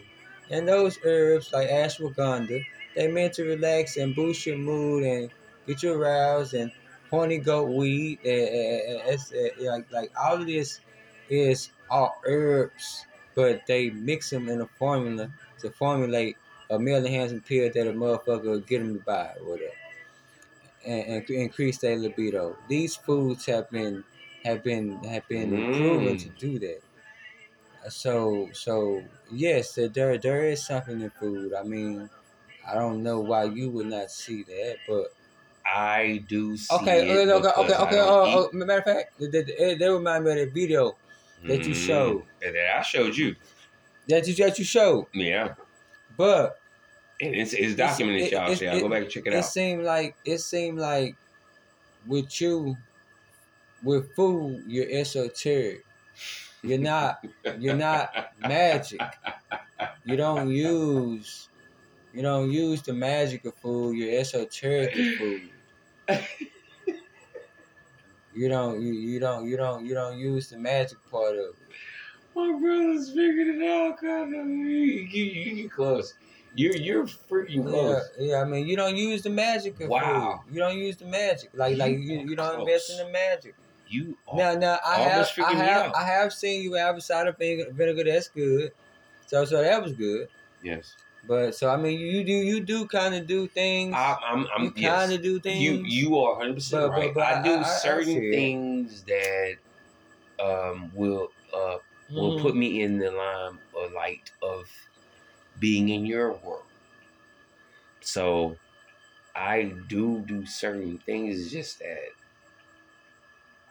and 0.50 0.68
those 0.68 0.98
herbs 1.04 1.52
like 1.52 1.70
ashwagandha, 1.70 2.64
they 2.96 3.08
meant 3.10 3.34
to 3.34 3.44
relax 3.44 3.98
and 3.98 4.16
boost 4.16 4.46
your 4.46 4.58
mood 4.58 5.04
and 5.04 5.30
get 5.68 5.84
you 5.84 5.94
aroused 5.94 6.54
and 6.54 6.72
horny 7.10 7.40
goat 7.40 7.70
weed. 7.70 8.20
It's, 8.24 9.34
like 9.60 9.92
like 9.92 10.12
all 10.18 10.36
of 10.36 10.48
this 10.48 10.80
is 11.30 11.72
all 11.90 12.22
herbs, 12.26 13.06
but 13.36 13.66
they 13.68 13.90
mix 13.90 14.30
them 14.30 14.48
in 14.48 14.62
a 14.62 14.68
formula 14.80 15.30
to 15.60 15.72
formulate 15.72 16.38
a 16.70 16.80
male 16.80 17.06
enhancement 17.06 17.46
pill 17.46 17.70
that 17.74 17.88
a 17.88 17.92
motherfucker 17.92 18.44
will 18.44 18.60
get 18.60 18.80
them 18.80 18.98
to 18.98 19.04
buy 19.04 19.34
or 19.40 19.50
whatever, 19.50 19.74
and, 20.86 21.04
and 21.14 21.30
increase 21.30 21.80
their 21.80 21.98
libido. 21.98 22.58
These 22.70 22.96
foods 22.98 23.46
have 23.48 23.70
been 23.72 24.04
have 24.44 24.64
been 24.64 25.04
have 25.04 25.28
been 25.28 25.66
Mm. 25.66 25.72
proven 25.72 26.18
to 26.18 26.30
do 26.30 26.60
that. 26.60 26.82
So 27.90 28.50
so 28.54 29.04
yes, 29.32 29.76
there 29.76 30.18
there 30.18 30.44
is 30.46 30.66
something 30.66 31.00
in 31.02 31.10
food. 31.12 31.54
I 31.54 31.64
mean, 31.64 32.10
I 32.68 32.76
don't 32.76 33.04
know 33.04 33.20
why 33.22 33.46
you 33.46 33.72
would 33.72 33.88
not 33.88 34.12
see 34.12 34.44
that, 34.44 34.80
but 34.88 35.08
I 35.66 36.24
do 36.28 36.58
see 36.58 37.02
okay, 37.02 37.04
it 37.16 37.28
okay, 37.32 37.54
okay, 37.62 37.76
okay. 37.76 37.76
Okay 37.76 38.02
oh, 38.02 38.50
oh, 38.50 38.50
matter 38.54 38.80
of 38.80 38.86
fact, 38.86 39.20
they, 39.20 39.42
they, 39.44 39.76
they 39.76 39.90
remind 39.90 40.24
me 40.26 40.32
of 40.32 40.38
that 40.38 40.54
video 40.54 40.98
that 41.48 41.68
you 41.68 41.74
Mm. 41.74 41.74
showed. 41.74 42.26
And 42.42 42.56
that 42.56 42.78
I 42.78 42.82
showed 42.82 43.16
you. 43.18 43.36
that 44.08 44.28
you 44.28 44.36
that 44.36 44.58
you 44.60 44.66
showed, 44.66 45.08
Yeah. 45.14 45.56
but 46.16 46.60
And 47.22 47.34
it's, 47.36 47.54
it's 47.54 47.76
documented, 47.76 48.24
it- 48.24 48.32
y'all. 48.32 48.52
it- 48.52 48.58
So 48.58 48.66
y'all 48.66 48.80
go 48.80 48.90
back 48.90 49.04
and 49.04 49.10
check 49.12 49.24
it 49.26 49.34
it 49.34 49.36
out. 49.36 49.40
It 49.40 49.48
seemed 49.48 49.84
like 49.84 50.16
it 50.26 50.40
seemed 50.40 50.80
like 50.80 51.16
with 52.08 52.40
you 52.42 52.76
with 53.84 54.14
food 54.16 54.64
you're 54.68 54.88
esoteric 54.90 55.84
you're 56.64 56.80
not 56.80 57.24
you're 57.60 57.76
not 57.76 58.32
magic 58.40 59.00
you 60.06 60.16
don't 60.16 60.50
use 60.50 61.50
you 62.14 62.22
don't 62.22 62.52
use 62.52 62.82
the 62.84 62.94
magic 62.94 63.46
of 63.46 63.54
food 63.56 63.98
you're 63.98 64.20
esoteric 64.20 64.94
with 64.96 65.18
food 65.18 65.50
you 68.34 68.50
don't 68.50 68.82
you, 68.82 68.94
you 68.94 69.20
don't 69.20 69.48
you 69.48 69.58
don't 69.58 69.86
you 69.86 69.94
don't 69.94 70.18
use 70.18 70.50
the 70.50 70.58
magic 70.58 70.98
part 71.10 71.34
of 71.36 71.56
it 71.56 71.56
My 72.36 72.52
brother's 72.60 73.10
figured 73.12 73.48
it 73.56 73.64
out, 73.64 73.98
kind 74.00 74.36
of. 74.36 74.46
You, 74.48 74.66
you, 74.66 75.24
you 75.24 75.56
get 75.64 75.72
close. 75.72 76.14
You're 76.56 76.76
you're 76.78 77.06
freaking 77.06 77.56
yeah, 77.66 77.70
close. 77.70 78.10
yeah, 78.18 78.26
yeah, 78.32 78.42
I 78.42 78.46
mean, 78.46 78.66
you 78.68 78.76
don't 78.78 78.96
use 78.96 79.22
the 79.24 79.30
magic 79.30 79.80
of 79.82 79.90
Wow. 79.90 80.42
food. 80.46 80.54
You 80.54 80.60
don't 80.62 80.78
use 80.78 80.96
the 80.98 81.06
magic, 81.06 81.50
like 81.54 81.78
like 81.78 81.92
You 81.92 82.20
you, 82.30 82.36
don't 82.36 82.60
invest 82.62 82.92
in 82.92 82.98
the 83.06 83.12
magic. 83.12 83.56
You 83.88 84.18
are. 84.28 84.38
Now, 84.38 84.54
now 84.56 84.80
I 84.86 84.96
have, 85.00 85.30
I 85.44 85.54
have. 85.54 85.94
I 85.94 86.04
have 86.04 86.34
seen 86.34 86.64
you 86.64 86.74
have 86.74 86.96
a 86.98 87.02
cider 87.02 87.34
vinegar, 87.38 87.72
vinegar. 87.72 88.04
That's 88.06 88.30
good. 88.30 88.72
So, 89.28 89.44
so 89.46 89.62
that 89.62 89.82
was 89.84 89.94
good. 89.94 90.28
yes. 90.64 90.96
But 91.28 91.56
so 91.56 91.70
I 91.72 91.78
mean, 91.78 92.00
you 92.00 92.24
do, 92.24 92.32
you 92.34 92.60
do 92.62 92.86
kind 92.88 93.16
of 93.16 93.26
do 93.26 93.48
things. 93.48 93.94
I, 93.96 94.16
I'm. 94.24 94.46
I'm. 94.56 94.64
you 94.66 94.74
yes. 94.76 95.00
kind 95.00 95.12
of 95.14 95.24
do 95.24 95.40
things. 95.40 95.60
You 95.60 95.84
you 95.84 96.20
are 96.20 96.34
100 96.38 96.54
percent 96.54 96.82
But- 96.84 96.90
but- 96.92 96.98
right. 97.00 97.14
but 97.16 97.24
I, 97.24 97.40
I- 97.40 97.44
do 97.44 97.54
I- 97.56 97.60
I 97.62 97.64
certain 97.64 98.18
it. 98.24 98.32
things 98.32 99.04
that 99.04 99.56
um 100.40 100.92
will 100.94 101.32
uh 101.54 101.78
will 102.12 102.38
Mhm. 102.38 102.42
put 102.44 102.56
me 102.56 102.84
in 102.84 103.00
the 103.00 103.10
line 103.12 103.58
or 103.74 103.90
light 103.90 104.32
of 104.44 104.70
being 105.66 105.90
in 105.90 106.06
your 106.06 106.32
world. 106.32 106.68
So 108.02 108.60
I 109.36 109.74
do 109.88 110.24
do 110.28 110.46
certain 110.46 111.00
things. 111.00 111.42
It's 111.42 111.52
just 111.52 111.80
that 111.80 112.10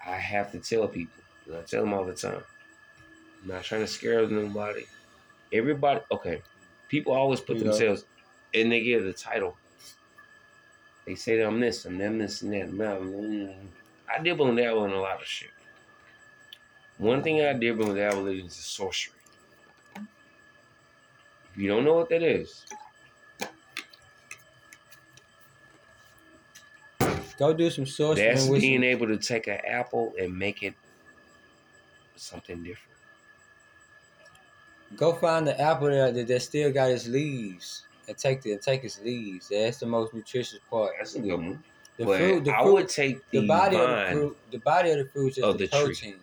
I 0.05 0.17
have 0.17 0.51
to 0.53 0.59
tell 0.61 0.89
people. 0.89 1.23
And 1.47 1.55
I 1.55 1.63
tell 1.63 1.85
them 1.85 1.95
all 1.95 2.05
the 2.05 2.17
time. 2.17 2.43
I'm 3.41 3.49
not 3.49 3.63
trying 3.63 3.83
to 3.83 3.87
scare 3.87 4.27
nobody. 4.29 4.87
Everybody, 5.53 6.01
okay. 6.11 6.43
People 6.89 7.13
always 7.13 7.41
put 7.41 7.59
Yeah. 7.59 7.61
themselves, 7.61 8.07
and 8.53 8.73
they 8.73 8.83
give 8.83 9.05
the 9.05 9.13
title. 9.15 9.57
They 11.07 11.15
say 11.15 11.37
that 11.39 11.47
I'm 11.47 11.61
this, 11.61 11.85
and 11.85 12.01
them 12.01 12.19
this, 12.19 12.43
and 12.43 12.53
that. 12.55 12.77
that. 12.77 13.01
Mm. 13.01 13.69
I 14.09 14.21
dibble 14.21 14.49
and 14.49 14.59
dabble 14.59 14.85
in 14.87 14.91
a 14.91 15.01
lot 15.01 15.23
of 15.23 15.29
shit. 15.29 15.53
One 16.99 17.23
thing 17.23 17.41
I 17.41 17.53
dibble 17.53 17.91
and 17.91 17.97
dabble 17.97 18.27
in 18.27 18.47
is 18.47 18.57
sorcery. 18.57 19.21
You 21.57 21.69
don't 21.69 21.85
know 21.85 21.95
what 21.95 22.09
that 22.09 22.23
is, 22.23 22.65
Go 27.39 27.53
do 27.53 27.69
some 27.71 27.87
sorcery 27.87 28.27
that's 28.27 28.49
being 28.49 28.81
some, 28.81 28.85
able 28.85 29.07
to 29.09 29.17
take 29.17 29.49
an 29.49 29.59
apple 29.67 30.15
and 30.21 30.37
make 30.37 30.63
it 30.63 30.75
something 32.17 32.63
different. 32.63 32.99
Go 34.97 35.13
find 35.15 35.47
the 35.47 35.61
apple 35.61 35.89
that, 35.89 36.27
that, 36.27 36.43
still 36.43 36.73
got 36.73 36.91
its 36.91 37.09
leaves 37.09 37.87
and 38.07 38.17
take 38.17 38.43
the 38.43 38.53
and 38.53 38.63
take 38.63 38.85
its 38.85 39.01
leaves. 39.01 39.49
That's 39.49 39.79
the 39.79 39.87
most 39.87 40.15
nutritious 40.15 40.61
part. 40.71 40.93
That's 40.99 41.17
a 41.17 41.21
good 41.21 41.35
one. 41.35 41.65
The 41.97 42.05
but 42.05 42.19
fruit, 42.19 42.45
the 42.45 42.57
I 42.57 42.63
fruit, 42.63 42.73
would 42.75 42.89
take 42.89 43.31
the, 43.31 43.41
the 43.41 43.47
body 43.47 43.77
of 43.77 43.89
the 43.89 44.09
fruit, 44.13 44.37
the 44.53 44.59
body 44.59 44.91
of 44.91 44.99
the 44.99 45.05
fruit 45.07 45.39
is 45.39 45.45
the, 45.45 45.53
the 45.53 45.67
tree. 45.67 45.85
protein. 45.85 46.15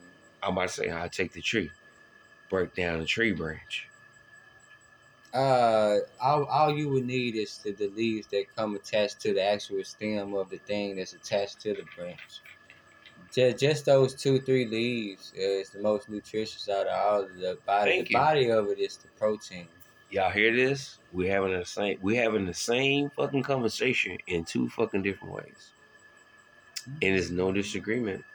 I'm 0.44 0.54
about 0.54 0.70
to 0.70 0.74
say 0.74 0.92
I 0.92 1.08
take 1.10 1.34
the 1.34 1.42
tree, 1.42 1.70
break 2.50 2.74
down 2.74 3.00
the 3.00 3.06
tree 3.06 3.34
branch. 3.34 3.88
Uh, 5.34 6.00
all, 6.22 6.44
all 6.46 6.76
you 6.76 6.90
would 6.90 7.06
need 7.06 7.36
is 7.36 7.60
the, 7.60 7.72
the 7.72 7.88
leaves 7.90 8.28
that 8.28 8.46
come 8.56 8.76
attached 8.76 9.20
to 9.22 9.34
the 9.34 9.42
actual 9.42 9.84
stem 9.84 10.34
of 10.34 10.50
the 10.50 10.58
thing 10.58 10.98
that's 10.98 11.14
attached 11.14 11.62
to 11.62 11.74
the 11.74 11.84
branch. 11.96 12.42
Just, 13.32 13.58
just 13.58 13.86
those 13.86 14.14
two, 14.14 14.42
three 14.42 14.66
leaves 14.66 15.32
is 15.34 15.70
the 15.70 15.80
most 15.80 16.10
nutritious 16.10 16.68
out 16.68 16.88
of 16.88 16.94
all 16.94 17.24
of 17.24 17.36
the 17.38 17.58
body. 17.66 17.92
Thank 17.92 18.08
the 18.08 18.12
you. 18.12 18.18
body 18.20 18.52
of 18.52 18.68
it 18.68 18.80
is 18.80 18.98
the 18.98 19.08
protein. 19.18 19.68
Y'all 20.10 20.30
hear 20.30 20.54
this? 20.54 20.98
We 21.14 21.28
having 21.28 21.58
the 21.58 21.66
same. 21.66 21.98
We 22.02 22.18
having 22.18 22.46
the 22.46 22.54
same 22.54 23.10
fucking 23.12 23.44
conversation 23.44 24.18
in 24.28 24.44
two 24.44 24.68
fucking 24.68 25.04
different 25.04 25.36
ways, 25.36 25.72
and 26.86 27.16
it's 27.16 27.30
no 27.30 27.54
disagreement. 27.54 28.26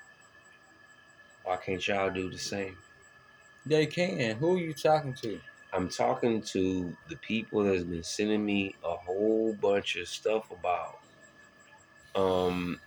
Why 1.45 1.59
can't 1.59 1.87
y'all 1.87 2.11
do 2.11 2.31
the 2.31 2.39
same? 2.39 2.79
They 3.67 3.85
can. 3.85 4.37
Who 4.37 4.57
are 4.57 4.59
you 4.59 4.73
talking 4.73 5.13
to? 5.15 5.39
I'm 5.73 5.89
talking 5.89 6.43
to 6.53 6.97
the 7.09 7.17
people 7.17 7.65
that's 7.65 7.85
been 7.85 8.03
sending 8.03 8.45
me 8.45 8.77
a 8.83 8.97
whole 8.97 9.55
bunch 9.55 9.97
of 9.97 10.09
stuff 10.09 10.51
about. 10.51 11.01
Um, 12.15 12.81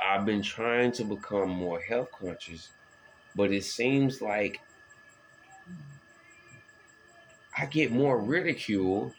I've 0.00 0.26
been 0.26 0.42
trying 0.42 0.92
to 0.92 1.04
become 1.04 1.50
more 1.50 1.80
health 1.80 2.10
conscious, 2.12 2.72
but 3.34 3.52
it 3.52 3.64
seems 3.64 4.22
like 4.22 4.62
I 7.56 7.66
get 7.66 7.92
more 7.92 8.18
ridicule 8.18 9.14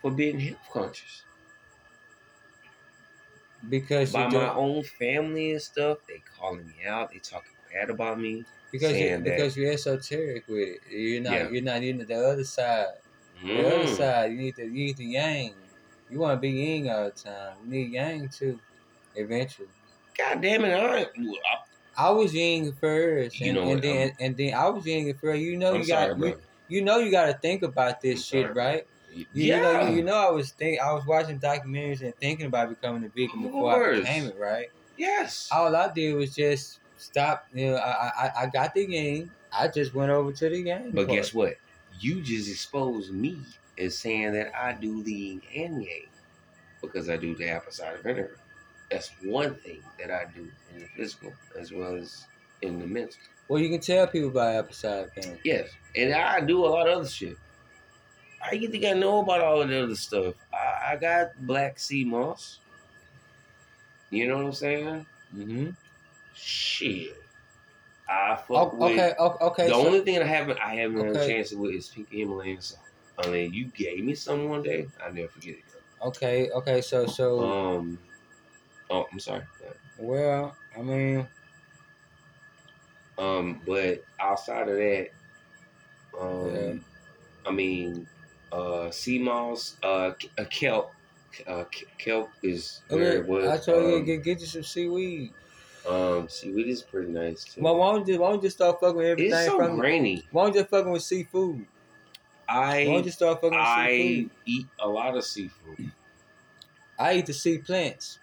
for 0.00 0.10
being 0.12 0.38
health 0.38 0.68
conscious 0.70 1.24
Because 3.68 4.12
by 4.12 4.28
my 4.28 4.48
own 4.52 4.82
family 4.84 5.52
and 5.52 5.62
stuff. 5.62 5.98
They 6.06 6.22
calling 6.38 6.66
me 6.66 6.84
out. 6.84 7.10
They 7.12 7.18
talking 7.18 7.53
about 7.90 8.18
me. 8.20 8.44
because 8.72 8.90
you, 8.92 8.98
saying 8.98 9.22
that- 9.22 9.36
because 9.36 9.56
you're 9.56 9.70
esoteric 9.72 10.48
with 10.48 10.68
it. 10.68 10.80
You're 10.90 11.20
not 11.22 11.32
Yeah. 11.32 11.48
you're 11.50 11.62
not 11.62 11.82
in 11.82 11.98
the 11.98 12.14
other 12.14 12.42
side. 12.44 12.86
The 13.44 13.66
other 13.66 13.84
Mm. 13.84 13.96
side, 13.96 14.32
you 14.32 14.38
need 14.38 14.56
the 14.56 14.64
you 14.64 14.70
need 14.70 14.96
the 14.96 15.04
yang. 15.04 15.54
You 16.10 16.18
want 16.18 16.36
to 16.36 16.40
be 16.40 16.50
yin 16.50 16.88
all 16.88 17.04
the 17.04 17.10
time. 17.10 17.54
You 17.64 17.70
need 17.70 17.92
yang 17.92 18.28
too, 18.28 18.58
eventually. 19.14 19.68
God 20.18 20.40
damn 20.40 20.64
it! 20.64 20.72
I, 20.72 21.02
I 21.02 21.06
I 21.96 22.10
was 22.10 22.34
yin 22.34 22.72
first, 22.80 23.38
You 23.40 23.46
and, 23.50 23.54
know 23.56 23.70
and 23.70 23.82
then 23.82 23.96
I'm- 24.08 24.16
and 24.20 24.36
then 24.36 24.54
I 24.54 24.68
was 24.68 24.84
yin 24.86 25.12
first. 25.14 25.40
You 25.40 25.56
know 25.56 25.74
I'm 25.74 25.80
you 25.82 25.86
got 25.86 26.18
you, 26.18 26.40
you 26.68 26.82
know 26.82 26.98
you 26.98 27.10
got 27.10 27.26
to 27.26 27.34
think 27.34 27.62
about 27.62 28.00
this 28.00 28.18
I'm 28.18 28.22
shit, 28.22 28.46
sorry. 28.46 28.54
right? 28.54 28.86
You, 29.14 29.26
yeah. 29.32 29.56
you 29.56 29.62
know 29.62 29.94
you, 29.96 30.02
know 30.02 30.16
I 30.16 30.30
was 30.30 30.50
think 30.50 30.80
I 30.80 30.92
was 30.92 31.06
watching 31.06 31.38
documentaries 31.38 32.00
and 32.02 32.14
thinking 32.16 32.46
about 32.46 32.68
becoming 32.70 33.04
a 33.04 33.08
vegan 33.08 33.42
before 33.42 33.92
I 33.94 34.00
became 34.00 34.24
it, 34.26 34.36
right? 34.38 34.68
yes. 34.96 35.48
All 35.52 35.74
I 35.76 35.92
did 35.92 36.14
was 36.16 36.34
just 36.34 36.80
stop. 36.96 37.46
You 37.52 37.72
know, 37.72 37.76
I 37.76 38.10
I, 38.16 38.32
I 38.42 38.46
got 38.46 38.74
the 38.74 38.86
game. 38.86 39.30
I 39.52 39.68
just 39.68 39.94
went 39.94 40.10
over 40.10 40.32
to 40.32 40.48
the 40.48 40.62
game. 40.62 40.90
But 40.92 41.06
part. 41.06 41.16
guess 41.16 41.32
what? 41.32 41.54
You 42.00 42.20
just 42.22 42.50
exposed 42.50 43.12
me 43.12 43.38
as 43.78 43.96
saying 43.96 44.32
that 44.32 44.52
I 44.54 44.72
do 44.72 45.02
the 45.02 45.12
yin 45.12 45.42
and 45.54 45.82
yang 45.82 46.06
because 46.80 47.08
I 47.08 47.16
do 47.16 47.34
the 47.34 47.48
apple 47.48 47.72
cider 47.72 47.98
vinegar. 48.02 48.38
That's 48.90 49.10
one 49.22 49.54
thing 49.56 49.80
that 49.98 50.10
I 50.10 50.26
do 50.34 50.48
in 50.74 50.80
the 50.82 50.88
physical 50.96 51.32
as 51.58 51.72
well 51.72 51.94
as 51.94 52.26
in 52.62 52.78
the 52.78 52.86
mental. 52.86 53.16
Well, 53.48 53.60
you 53.60 53.68
can 53.68 53.80
tell 53.80 54.06
people 54.06 54.30
about 54.30 54.54
apple 54.54 54.74
cider 54.74 55.10
vinegar. 55.14 55.40
Yes, 55.44 55.70
and 55.96 56.12
I 56.12 56.40
do 56.40 56.64
a 56.64 56.66
lot 56.66 56.88
of 56.88 56.98
other 56.98 57.08
shit. 57.08 57.36
I 58.42 58.54
you 58.54 58.68
think 58.68 58.84
I 58.84 58.92
know 58.92 59.20
about 59.20 59.40
all 59.40 59.62
of 59.62 59.68
the 59.68 59.82
other 59.82 59.94
stuff? 59.94 60.34
I, 60.52 60.92
I 60.92 60.96
got 60.96 61.30
black 61.46 61.78
sea 61.78 62.04
moss. 62.04 62.58
You 64.10 64.28
know 64.28 64.36
what 64.36 64.46
I'm 64.46 64.52
saying? 64.52 65.06
Mm-hmm. 65.34 65.70
Shit. 66.34 67.16
I 68.08 68.36
fuck 68.36 68.72
Oh, 68.72 68.76
with. 68.76 68.92
okay, 68.92 69.14
okay. 69.18 69.66
the 69.68 69.74
so, 69.74 69.86
only 69.86 70.00
thing 70.00 70.14
that 70.14 70.22
I 70.22 70.26
haven't 70.26 70.58
I 70.58 70.74
haven't 70.74 70.98
had 70.98 71.16
a 71.16 71.18
Okay. 71.18 71.26
chance 71.26 71.52
with 71.52 71.74
is 71.74 71.88
pink 71.88 72.08
salt. 72.62 72.80
I 73.18 73.30
mean, 73.30 73.52
you 73.52 73.66
gave 73.66 74.04
me 74.04 74.14
some 74.14 74.48
one 74.48 74.62
day. 74.62 74.90
I'll 75.00 75.12
never 75.12 75.28
forget 75.28 75.54
it. 75.56 75.64
okay, 76.02 76.50
okay. 76.50 76.80
So, 76.80 77.06
so, 77.06 77.40
Um. 77.40 77.98
Oh, 78.90 79.06
I'm 79.12 79.18
sorry. 79.20 79.44
well, 79.96 80.56
I 80.76 80.82
mean, 80.82 81.28
Um, 83.16 83.62
but 83.64 84.04
outside 84.20 84.68
of 84.68 84.76
that, 84.76 85.10
um, 86.18 86.50
Yeah. 86.54 86.74
I 87.46 87.50
mean, 87.52 88.08
uh, 88.52 88.90
sea 88.90 89.18
moss, 89.18 89.76
uh, 89.82 90.12
uh 90.38 90.44
kelp, 90.50 90.94
uh, 91.46 91.64
kelp 91.98 92.34
is 92.42 92.82
very 92.90 93.20
okay, 93.20 93.28
well. 93.28 93.50
I 93.50 93.58
told 93.58 93.86
you 93.86 93.96
um, 93.98 94.04
get, 94.04 94.22
get 94.24 94.40
you 94.40 94.46
some 94.46 94.62
seaweed. 94.62 95.34
Um, 95.88 96.28
seaweed 96.28 96.68
is 96.68 96.82
pretty 96.82 97.10
nice 97.12 97.44
too. 97.44 97.62
Well, 97.62 97.76
why 97.76 97.92
don't 97.92 98.06
you 98.08 98.20
why 98.20 98.28
don't 98.30 98.36
you 98.36 98.42
just 98.48 98.56
start 98.56 98.78
fucking 98.80 98.96
with 98.96 99.06
everything 99.06 99.28
it's 99.28 99.44
so 99.44 99.62
from? 99.62 99.76
grainy. 99.76 100.28
Why 100.30 100.44
don't 100.44 100.54
you 100.54 100.60
just 100.60 100.70
fucking 100.70 100.92
with 100.92 101.02
seafood? 101.02 101.66
I 102.48 102.78
Why 102.82 102.94
don't 102.94 103.04
you 103.06 103.10
start 103.10 103.40
fucking 103.40 103.58
with 103.58 103.68
I 103.68 103.68
seafood? 103.68 104.30
eat 104.46 104.68
a 104.78 104.88
lot 104.88 105.16
of 105.16 105.24
seafood, 105.24 105.78
I 106.98 107.14
eat 107.18 107.26
the 107.26 107.32
sea 107.32 107.58
plants. 107.58 108.18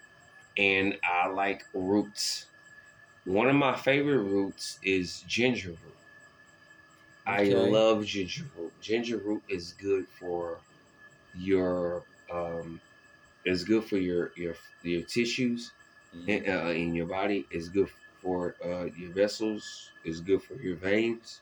and 0.56 0.98
I 1.04 1.28
like 1.28 1.64
roots. 1.72 2.48
One 3.24 3.48
of 3.48 3.56
my 3.56 3.76
favorite 3.76 4.22
roots 4.24 4.78
is 4.82 5.22
ginger 5.22 5.72
root. 5.72 5.98
I 7.26 7.44
love 7.54 8.04
ginger 8.06 8.44
root. 8.56 8.74
Ginger 8.80 9.18
root 9.18 9.42
is 9.48 9.72
good 9.72 10.08
for 10.08 10.64
your 11.32 12.06
um 12.30 12.82
it's 13.44 13.64
good 13.64 13.84
for 13.84 13.98
your 13.98 14.32
your 14.36 14.56
your 14.82 15.02
tissues 15.04 15.72
in, 16.26 16.48
uh, 16.48 16.68
in 16.68 16.94
your 16.94 17.06
body. 17.06 17.46
It's 17.50 17.68
good 17.68 17.88
for 18.20 18.56
uh, 18.64 18.84
your 18.96 19.12
vessels. 19.12 19.90
It's 20.04 20.20
good 20.20 20.42
for 20.42 20.54
your 20.54 20.76
veins. 20.76 21.40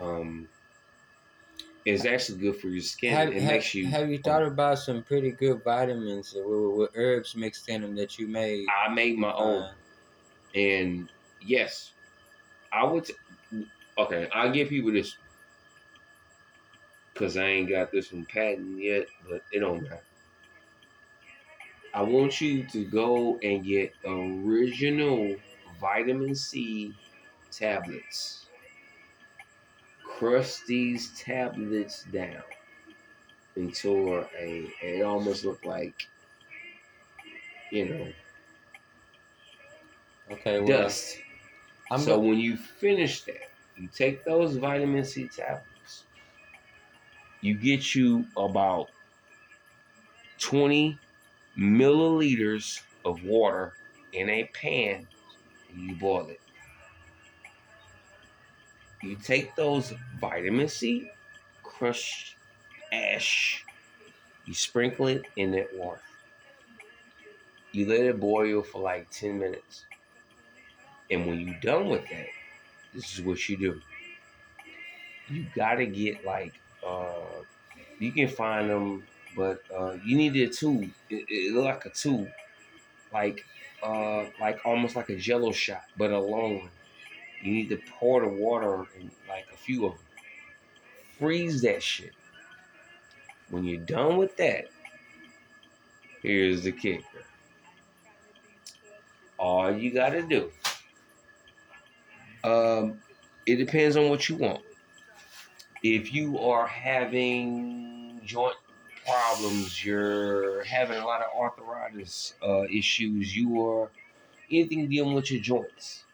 Um, 0.00 0.48
it's 1.84 2.04
actually 2.06 2.38
good 2.38 2.56
for 2.56 2.68
your 2.68 2.82
skin. 2.82 3.12
Have, 3.12 3.28
it 3.28 3.42
have, 3.42 3.52
makes 3.52 3.74
you. 3.74 3.86
have 3.88 4.10
you 4.10 4.18
thought 4.18 4.42
about 4.42 4.78
some 4.78 5.02
pretty 5.02 5.30
good 5.30 5.62
vitamins 5.62 6.34
with, 6.34 6.76
with, 6.76 6.90
herbs 6.94 7.36
mixed 7.36 7.68
in 7.68 7.82
them 7.82 7.94
that 7.96 8.18
you 8.18 8.26
made? 8.26 8.66
I 8.68 8.88
made 8.92 9.18
my 9.18 9.32
own, 9.32 9.62
Uh, 9.62 9.72
and 10.54 11.08
yes, 11.42 11.92
I 12.72 12.84
would. 12.84 13.04
T- 13.04 13.14
okay, 13.98 14.28
I'll 14.32 14.50
give 14.50 14.70
people 14.70 14.92
this 14.92 15.14
because 17.12 17.36
I 17.36 17.44
ain't 17.44 17.68
got 17.68 17.92
this 17.92 18.08
from 18.08 18.24
patent 18.24 18.82
yet, 18.82 19.06
but 19.28 19.42
it 19.52 19.60
don't 19.60 19.82
matter. 19.82 20.02
I 21.94 22.02
want 22.02 22.40
you 22.42 22.66
to 22.68 22.84
go 22.84 23.38
and 23.38 23.64
get 23.64 23.96
original 24.04 25.40
vitamin 25.80 26.34
C 26.34 26.98
tablets. 27.50 28.50
Crush 30.04 30.60
these 30.66 31.12
tablets 31.20 32.04
down 32.04 32.44
until 33.56 34.28
a 34.38 34.72
it 34.80 35.02
almost 35.02 35.44
look 35.44 35.64
like 35.64 36.08
you 37.70 37.84
know 37.88 38.12
okay, 40.30 40.60
well, 40.60 40.90
dust. 40.90 41.18
I'm 41.90 42.06
so 42.06 42.18
go- 42.18 42.20
when 42.20 42.38
you 42.38 42.56
finish 42.56 43.24
that, 43.24 43.52
you 43.76 43.88
take 43.88 44.24
those 44.24 44.56
vitamin 44.56 45.04
C 45.04 45.28
tablets. 45.28 46.06
You 47.40 47.54
get 47.56 47.94
you 47.94 48.26
about 48.36 48.90
20 50.38 51.00
milliliters 51.58 52.82
of 53.04 53.22
water 53.24 53.74
in 54.12 54.28
a 54.28 54.44
pan 54.44 55.08
and 55.70 55.80
you 55.80 55.96
boil 55.96 56.28
it. 56.28 56.40
You 59.02 59.16
take 59.16 59.54
those 59.54 59.92
vitamin 60.18 60.68
C, 60.68 61.10
crush 61.62 62.36
ash, 62.92 63.64
you 64.46 64.54
sprinkle 64.54 65.08
it 65.08 65.26
in 65.36 65.52
that 65.52 65.74
water. 65.74 66.00
You 67.72 67.86
let 67.86 68.00
it 68.00 68.20
boil 68.20 68.62
for 68.62 68.80
like 68.80 69.10
10 69.10 69.38
minutes. 69.38 69.84
And 71.10 71.26
when 71.26 71.40
you're 71.40 71.60
done 71.60 71.88
with 71.88 72.08
that, 72.08 72.26
this 72.94 73.12
is 73.12 73.24
what 73.24 73.48
you 73.48 73.56
do. 73.56 73.80
You 75.28 75.46
gotta 75.54 75.86
get 75.86 76.24
like 76.24 76.54
uh 76.86 77.42
you 77.98 78.12
can 78.12 78.28
find 78.28 78.68
them, 78.68 79.06
but 79.36 79.62
uh 79.76 79.96
you 80.04 80.16
need 80.16 80.36
a 80.36 80.48
tube. 80.48 80.90
It, 81.10 81.26
it 81.28 81.54
look 81.54 81.64
like 81.64 81.86
a 81.86 81.90
tube. 81.90 82.28
Like 83.12 83.44
uh 83.82 84.24
like 84.40 84.60
almost 84.64 84.96
like 84.96 85.10
a 85.10 85.16
jello 85.16 85.52
shot, 85.52 85.84
but 85.96 86.10
a 86.10 86.18
long 86.18 86.60
one. 86.60 86.70
You 87.42 87.52
need 87.52 87.68
to 87.70 87.80
pour 87.98 88.22
the 88.22 88.28
water 88.28 88.86
in 88.98 89.10
like 89.28 89.46
a 89.52 89.56
few 89.56 89.86
of 89.86 89.92
them. 89.92 90.00
Freeze 91.18 91.62
that 91.62 91.82
shit. 91.82 92.12
When 93.50 93.64
you're 93.64 93.80
done 93.80 94.16
with 94.16 94.36
that, 94.38 94.66
here's 96.22 96.62
the 96.62 96.72
kicker. 96.72 97.04
All 99.38 99.70
you 99.76 99.92
gotta 99.92 100.22
do 100.22 100.50
um, 102.44 103.00
it 103.46 103.56
depends 103.56 103.96
on 103.96 104.08
what 104.10 104.28
you 104.28 104.36
want. 104.36 104.62
if 105.82 106.12
you 106.14 106.38
are 106.38 106.66
having 106.66 108.20
joint 108.24 108.56
problems, 109.04 109.84
you're 109.84 110.64
having 110.64 110.98
a 110.98 111.04
lot 111.04 111.22
of 111.22 111.28
arthritis 111.36 112.34
uh, 112.42 112.64
issues, 112.64 113.36
you 113.36 113.62
are 113.66 113.90
anything 114.50 114.88
dealing 114.88 115.14
with 115.14 115.30
your 115.30 115.42
joints. 115.42 116.04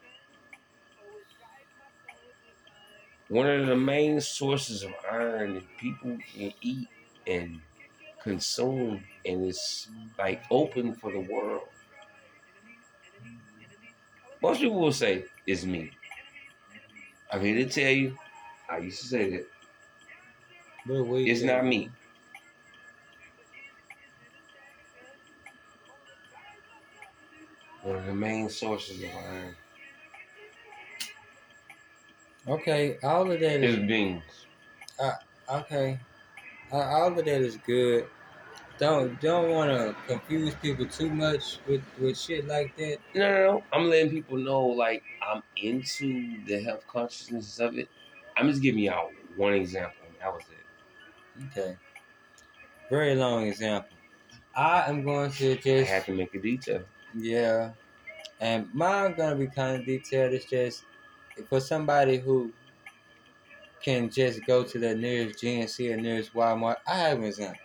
One 3.29 3.47
of 3.49 3.67
the 3.67 3.77
main 3.77 4.21
sources 4.21 4.83
of 4.83 4.93
iron 5.11 5.55
that 5.55 5.77
people 5.79 6.19
can 6.19 6.53
eat 6.61 6.89
and 7.27 7.63
consume 8.23 9.05
and 9.25 9.47
it's 9.47 9.89
like 10.19 10.43
open 10.51 10.95
for 10.95 11.13
the 11.13 11.21
world. 11.21 11.69
Most 14.43 14.61
people 14.61 14.81
will 14.81 14.93
say 14.93 15.25
it's 15.47 15.65
me. 15.65 15.93
I'm 17.31 17.41
here 17.43 17.57
to 17.65 17.69
tell 17.69 17.91
you, 17.93 18.19
I 18.69 18.79
used 18.79 19.01
to 19.03 19.07
say 19.09 19.31
that 19.31 19.47
But 20.87 21.05
we, 21.05 21.31
it's 21.31 21.43
not 21.43 21.65
me. 21.65 21.91
One 27.91 27.99
of 27.99 28.07
the 28.07 28.15
main 28.15 28.49
sources 28.49 29.03
of 29.03 29.11
iron 29.17 29.57
Okay, 32.47 32.99
all 33.03 33.29
of 33.29 33.41
that 33.41 33.65
is 33.65 33.79
is 33.79 33.87
beans. 33.89 34.23
okay. 35.51 35.99
Uh, 36.71 36.77
all 36.77 37.09
of 37.09 37.17
that 37.17 37.27
is 37.27 37.57
good. 37.57 38.07
Don't 38.79 39.21
don't 39.21 39.51
want 39.51 39.73
to 39.73 39.97
confuse 40.07 40.55
people 40.55 40.87
too 40.87 41.11
much 41.11 41.59
with 41.67 41.83
with 41.99 42.17
shit 42.17 42.47
like 42.47 42.77
that. 42.77 42.99
No, 43.17 43.29
no, 43.29 43.43
no. 43.55 43.65
I'm 43.73 43.91
letting 43.91 44.11
people 44.13 44.39
know 44.39 44.67
like 44.67 45.03
I'm 45.21 45.43
into 45.57 46.45
the 46.47 46.63
health 46.63 46.87
consciousness 46.87 47.59
of 47.59 47.77
it. 47.77 47.89
I'm 48.37 48.49
just 48.49 48.63
giving 48.63 48.85
y'all 48.85 49.11
one 49.35 49.55
example. 49.55 50.07
That 50.21 50.33
was 50.33 50.45
it. 50.45 51.47
Okay. 51.47 51.77
Very 52.89 53.17
long 53.17 53.49
example. 53.49 53.97
I 54.55 54.89
am 54.89 55.03
going 55.03 55.33
to 55.33 55.53
I 55.53 55.57
just 55.57 55.91
had 55.91 56.05
to 56.05 56.13
make 56.15 56.33
a 56.37 56.39
detail. 56.41 56.85
yeah, 57.15 57.73
and 58.41 58.69
mine 58.75 59.15
gonna 59.17 59.37
be 59.37 59.47
kind 59.47 59.81
of 59.81 59.87
detailed. 59.87 60.33
It's 60.33 60.45
just 60.47 60.85
for 61.49 61.61
somebody 61.61 62.19
who 62.19 62.53
can 63.83 64.11
just 64.11 64.45
go 64.47 64.63
to 64.63 64.79
the 64.79 64.95
nearest 64.95 65.43
GNC 65.43 65.93
or 65.93 65.97
nearest 65.97 66.35
Walmart. 66.35 66.77
I 66.87 66.95
have 66.97 67.19
an 67.19 67.25
example. 67.25 67.61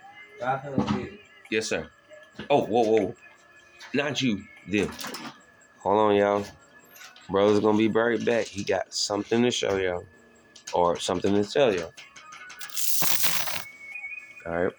Yes, 1.50 1.68
sir. 1.68 1.88
Oh, 2.50 2.66
whoa, 2.66 2.84
whoa. 2.84 3.16
Not 3.94 4.22
you, 4.22 4.44
them. 4.68 4.92
Hold 5.80 6.00
on, 6.00 6.16
y'all. 6.16 6.46
Brother's 7.30 7.60
gonna 7.60 7.78
be 7.78 7.88
right 7.88 8.24
back. 8.24 8.46
He 8.46 8.64
got 8.64 8.94
something 8.94 9.42
to 9.44 9.52
show 9.52 9.78
y'all. 9.78 10.06
Or 10.74 11.00
something 11.00 11.34
to 11.34 11.50
tell 11.50 11.74
y'all. 11.74 11.94
Alright. 14.46 14.68
Of 14.68 14.74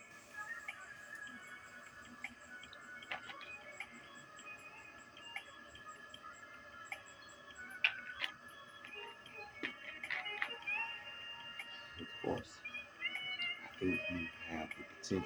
So 15.06 15.22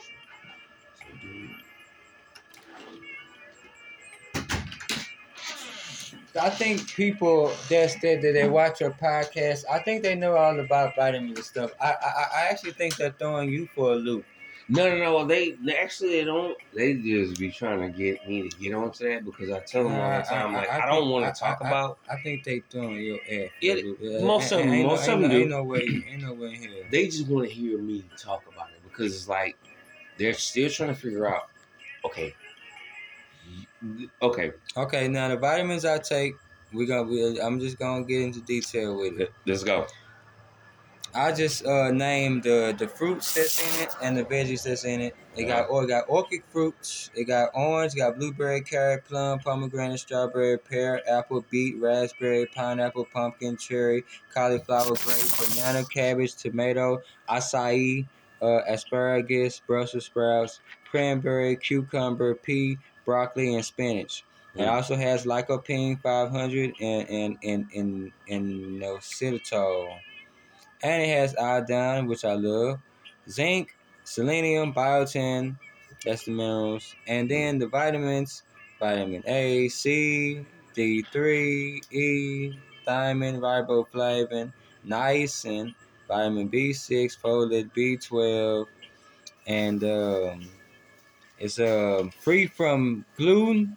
do 1.22 1.48
I 6.38 6.50
think 6.50 6.86
people 6.94 7.48
that 7.70 7.96
that 8.02 8.20
they 8.22 8.48
watch 8.48 8.80
your 8.80 8.90
podcast. 8.92 9.64
I 9.70 9.80
think 9.80 10.02
they 10.02 10.14
know 10.14 10.36
all 10.36 10.58
about 10.60 10.94
vitamins 10.96 11.38
and 11.38 11.44
stuff. 11.44 11.72
I 11.80 11.92
I, 11.92 12.24
I 12.42 12.46
actually 12.50 12.72
think 12.72 12.96
they're 12.96 13.10
throwing 13.18 13.50
you 13.50 13.68
for 13.74 13.92
a 13.92 13.96
loop. 13.96 14.24
No, 14.68 14.88
no, 14.88 14.98
no. 14.98 15.24
They, 15.26 15.52
they 15.64 15.76
actually 15.76 16.10
they 16.10 16.24
don't. 16.24 16.56
They 16.72 16.94
just 16.94 17.40
be 17.40 17.50
trying 17.50 17.80
to 17.80 17.88
get 17.88 18.28
me 18.28 18.48
to 18.48 18.56
get 18.56 18.72
onto 18.72 19.08
that 19.08 19.24
because 19.24 19.50
I 19.50 19.58
tell 19.60 19.82
them 19.84 19.94
all 19.94 20.18
the 20.18 20.22
time, 20.22 20.52
like 20.52 20.70
I, 20.70 20.86
don't 20.86 21.08
want 21.10 21.34
to 21.34 21.40
talk 21.40 21.58
I- 21.60 21.64
I- 21.64 21.68
about. 21.68 21.98
I 22.08 22.16
think 22.22 22.44
they 22.44 22.60
throwing 22.70 23.00
your 23.02 23.16
ass. 23.16 23.50
For 23.58 23.66
Yeah, 23.66 23.72
a 23.72 23.82
loop. 23.82 23.98
Yeah, 24.00 24.20
most 24.24 24.52
of 24.52 24.58
them- 24.60 24.82
most 24.84 25.08
of 25.08 25.20
them 25.20 25.30
do. 25.30 25.40
Ain't 25.40 25.50
no 25.50 25.64
way. 25.64 26.04
Ain't 26.08 26.22
no 26.22 26.34
way 26.34 26.54
in 26.54 26.60
here. 26.62 26.86
They 26.90 27.06
just 27.06 27.26
want 27.26 27.48
to 27.48 27.52
hear 27.54 27.78
me 27.78 28.04
talk 28.16 28.44
about 28.52 28.68
it 28.70 28.80
because 28.84 29.12
it's 29.16 29.28
like 29.28 29.56
they're 30.20 30.35
still 30.35 30.70
trying 30.70 30.90
to 30.94 31.00
figure 31.00 31.26
out. 31.26 31.48
Okay. 32.04 32.35
Okay. 34.22 34.52
Okay, 34.76 35.09
now 35.09 35.28
the 35.28 35.37
vitamins 35.37 35.85
I 35.85 35.98
take, 35.98 36.35
we're 36.72 36.87
gonna. 36.87 37.04
We, 37.04 37.40
I'm 37.40 37.59
just 37.59 37.78
gonna 37.78 38.04
get 38.04 38.20
into 38.20 38.40
detail 38.42 38.96
with 38.98 39.14
it. 39.14 39.18
let- 39.18 39.33
Let's 39.46 39.64
go. 39.64 39.87
I 41.12 41.33
just 41.33 41.66
uh 41.66 41.90
named 41.90 42.44
the 42.44 42.72
the 42.78 42.87
fruits 42.87 43.35
that's 43.35 43.59
in 43.61 43.83
it 43.83 43.92
and 44.00 44.16
the 44.16 44.22
veggies 44.24 44.62
that's 44.62 44.85
in 44.85 45.00
it. 45.00 45.16
It 45.37 45.44
got 45.46 45.68
or 45.68 45.83
it 45.83 45.88
got 45.88 46.04
orchard 46.06 46.42
fruits. 46.50 47.11
It 47.16 47.24
got 47.24 47.50
orange. 47.52 47.94
It 47.94 47.98
got 47.98 48.16
blueberry, 48.16 48.61
carrot, 48.61 49.06
plum, 49.06 49.40
pomegranate, 49.40 49.98
strawberry, 49.98 50.56
pear, 50.59 51.02
apple, 51.11 51.44
beet, 51.50 51.80
raspberry, 51.80 52.46
pineapple, 52.46 53.06
pumpkin, 53.12 53.56
cherry, 53.56 54.04
cauliflower, 54.33 54.94
grape, 54.94 55.33
banana, 55.40 55.85
cabbage, 55.92 56.37
tomato, 56.37 57.02
acai, 57.28 58.06
uh, 58.42 58.61
asparagus, 58.68 59.61
Brussels 59.61 60.07
sprouts, 60.07 60.61
cranberry, 60.90 61.57
cucumber, 61.57 62.35
pea, 62.35 62.79
broccoli, 63.05 63.55
and 63.55 63.64
spinach. 63.64 64.24
It 64.57 64.66
also 64.66 64.96
has 64.96 65.24
lycopene 65.26 66.00
500 66.03 66.74
and 66.81 67.09
and 67.09 67.38
and 67.44 67.66
and 67.72 68.12
and 68.29 68.83
and 70.83 71.03
it 71.03 71.09
has 71.09 71.37
iodine, 71.37 72.07
which 72.07 72.24
I 72.24 72.35
love, 72.35 72.81
zinc, 73.29 73.76
selenium, 74.05 74.72
biotin, 74.72 75.57
that's 76.05 76.24
the 76.24 76.33
minerals, 76.33 76.94
and 77.07 77.31
then 77.31 77.59
the 77.59 77.68
vitamins, 77.68 78.42
vitamin 78.79 79.22
A, 79.26 79.68
C, 79.68 80.44
D3, 80.74 81.81
E, 81.92 82.53
thiamine, 82.87 83.38
riboflavin, 83.38 84.53
niacin, 84.87 85.74
vitamin 86.10 86.48
B6, 86.48 87.16
folate, 87.22 87.70
B12, 87.72 88.66
and 89.46 89.84
um, 89.84 90.48
it's 91.38 91.58
um 91.60 92.10
free 92.20 92.46
from 92.48 93.04
gluten, 93.16 93.76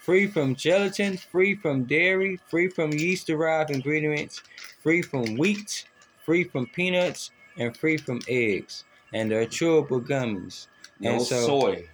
free 0.00 0.26
from 0.26 0.54
gelatin, 0.54 1.18
free 1.18 1.54
from 1.54 1.84
dairy, 1.84 2.40
free 2.48 2.68
from 2.68 2.90
yeast-derived 2.92 3.70
ingredients, 3.70 4.42
free 4.82 5.02
from 5.02 5.36
wheat, 5.36 5.84
free 6.24 6.44
from 6.44 6.66
peanuts, 6.68 7.30
and 7.58 7.76
free 7.76 7.98
from 7.98 8.20
eggs. 8.26 8.84
And 9.12 9.30
they're 9.30 9.44
chewable 9.46 10.00
gummies. 10.04 10.66
No 10.98 11.12
And 11.12 11.22
so- 11.22 11.46
soy. 11.46 11.88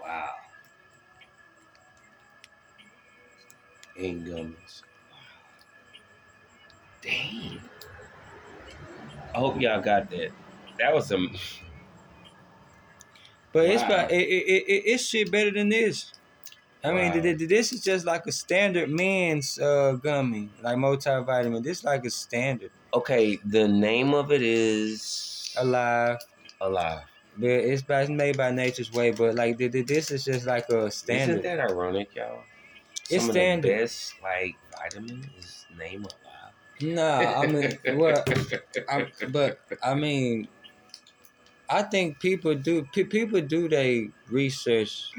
Wow. 0.00 0.30
And 3.98 4.24
gummies. 4.26 4.82
Dang. 7.02 7.60
I 9.38 9.40
hope 9.40 9.60
y'all 9.60 9.80
got 9.80 10.10
that. 10.10 10.30
That 10.80 10.92
was 10.92 11.06
some. 11.06 11.30
But 13.52 13.66
it's 13.66 13.82
Wow. 13.82 13.88
about, 13.88 14.10
it, 14.10 14.16
it, 14.28 14.64
it, 14.66 14.82
it's 14.86 15.04
shit 15.06 15.30
better 15.30 15.52
than 15.52 15.68
this. 15.68 16.12
I 16.82 16.90
mean, 16.90 17.12
Wow. 17.12 17.20
th- 17.22 17.38
th- 17.38 17.48
this 17.48 17.72
is 17.72 17.80
just 17.84 18.04
like 18.04 18.26
a 18.26 18.32
standard 18.32 18.90
men's 18.90 19.56
uh, 19.60 19.92
gummy, 20.02 20.50
like 20.60 20.76
multivitamin. 20.76 21.62
This 21.62 21.84
like 21.84 22.04
a 22.04 22.10
standard. 22.10 22.72
Okay, 22.92 23.36
the 23.44 23.68
name 23.68 24.12
of 24.12 24.32
it 24.32 24.42
is 24.42 25.54
Alive. 25.56 26.18
Alive. 26.60 27.02
But 27.36 27.50
it's, 27.50 27.82
by, 27.82 28.00
it's 28.02 28.10
made 28.10 28.36
by 28.36 28.50
Nature's 28.50 28.90
Way, 28.92 29.12
but 29.12 29.36
like 29.36 29.56
th- 29.56 29.70
th- 29.70 29.86
this 29.86 30.10
is 30.10 30.24
just 30.24 30.46
like 30.46 30.68
a 30.70 30.90
standard. 30.90 31.38
Isn't 31.38 31.56
that 31.58 31.70
ironic, 31.70 32.12
y'all? 32.16 32.42
It's 33.08 33.22
Some 33.22 33.30
standard. 33.30 33.70
of 33.70 33.76
the 33.76 33.82
best 33.84 34.14
like 34.20 34.56
vitamin 34.76 35.30
is 35.38 35.64
name 35.78 36.00
Alive. 36.02 36.27
Nah, 36.80 37.40
I 37.42 37.46
mean, 37.46 37.78
well, 37.88 38.24
I, 38.88 39.08
but 39.30 39.60
I 39.82 39.94
mean, 39.94 40.48
I 41.68 41.82
think 41.82 42.20
people 42.20 42.54
do. 42.54 42.84
Pe- 42.92 43.04
people 43.04 43.40
do 43.40 43.68
they 43.68 44.10
research. 44.28 45.12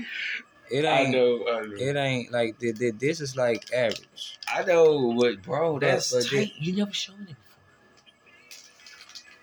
It 0.71 0.85
I 0.89 1.05
ain't. 1.05 1.11
know, 1.11 1.47
I 1.47 1.65
know. 1.65 1.75
It 1.77 1.95
ain't 1.95 2.31
like 2.31 2.59
th- 2.59 2.77
th- 2.77 2.95
this 2.99 3.21
is 3.21 3.35
like 3.35 3.71
average. 3.73 4.39
I 4.47 4.63
know, 4.63 5.13
but 5.19 5.41
bro, 5.41 5.79
that's 5.79 6.11
but 6.11 6.25
tight. 6.25 6.51
You 6.59 6.75
never 6.75 6.93
shown 6.93 7.21
it 7.29 7.37
before. 7.37 7.63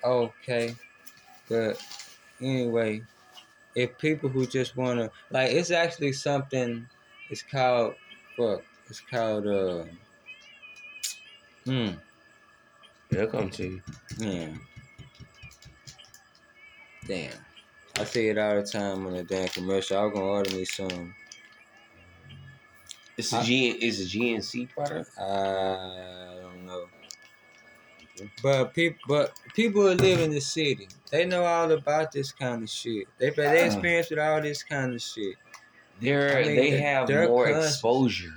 Okay, 0.04 0.76
but 1.48 1.82
anyway, 2.40 3.06
if 3.74 3.98
people 3.98 4.30
who 4.30 4.46
just 4.46 4.76
wanna 4.76 5.10
like, 5.30 5.52
it's 5.52 5.70
actually 5.72 6.12
something. 6.14 6.88
It's 7.30 7.42
called 7.42 7.96
fuck. 8.36 8.64
It's 8.88 9.00
called 9.00 9.46
uh. 9.46 9.86
Hmm. 11.64 11.98
They'll 13.10 13.26
come 13.28 13.50
to 13.50 13.64
you. 13.64 13.82
Yeah. 14.18 14.48
Damn. 17.06 17.32
I 17.98 18.04
see 18.04 18.28
it 18.28 18.38
all 18.38 18.56
the 18.56 18.62
time 18.66 19.06
on 19.06 19.14
the 19.14 19.22
damn 19.22 19.48
commercial. 19.48 19.98
I'm 19.98 20.12
gonna 20.12 20.24
order 20.26 20.54
me 20.54 20.64
some. 20.64 21.14
It's 23.16 23.32
a 23.32 23.42
G. 23.42 23.70
It's 23.70 24.00
a 24.00 24.04
GNC 24.04 24.70
product. 24.74 25.10
I 25.18 26.38
don't 26.42 26.66
know. 26.66 26.86
But 28.42 28.74
people, 28.74 28.98
but 29.08 29.32
people 29.54 29.82
who 29.82 29.94
live 29.94 30.20
in 30.20 30.30
the 30.30 30.40
city, 30.40 30.88
they 31.10 31.24
know 31.26 31.44
all 31.44 31.70
about 31.70 32.12
this 32.12 32.32
kind 32.32 32.62
of 32.62 32.68
shit. 32.70 33.06
They 33.18 33.30
they 33.30 33.46
uh. 33.46 33.52
Yeah. 33.52 33.64
experience 33.66 34.10
with 34.10 34.18
all 34.18 34.40
this 34.42 34.62
kind 34.62 34.94
of 34.94 35.00
shit. 35.02 35.36
They're 36.00 36.38
I 36.38 36.42
mean, 36.44 36.56
they 36.56 36.70
they- 36.72 36.80
have 36.80 37.08
more 37.08 37.46
conscious. 37.46 37.70
exposure. 37.74 38.34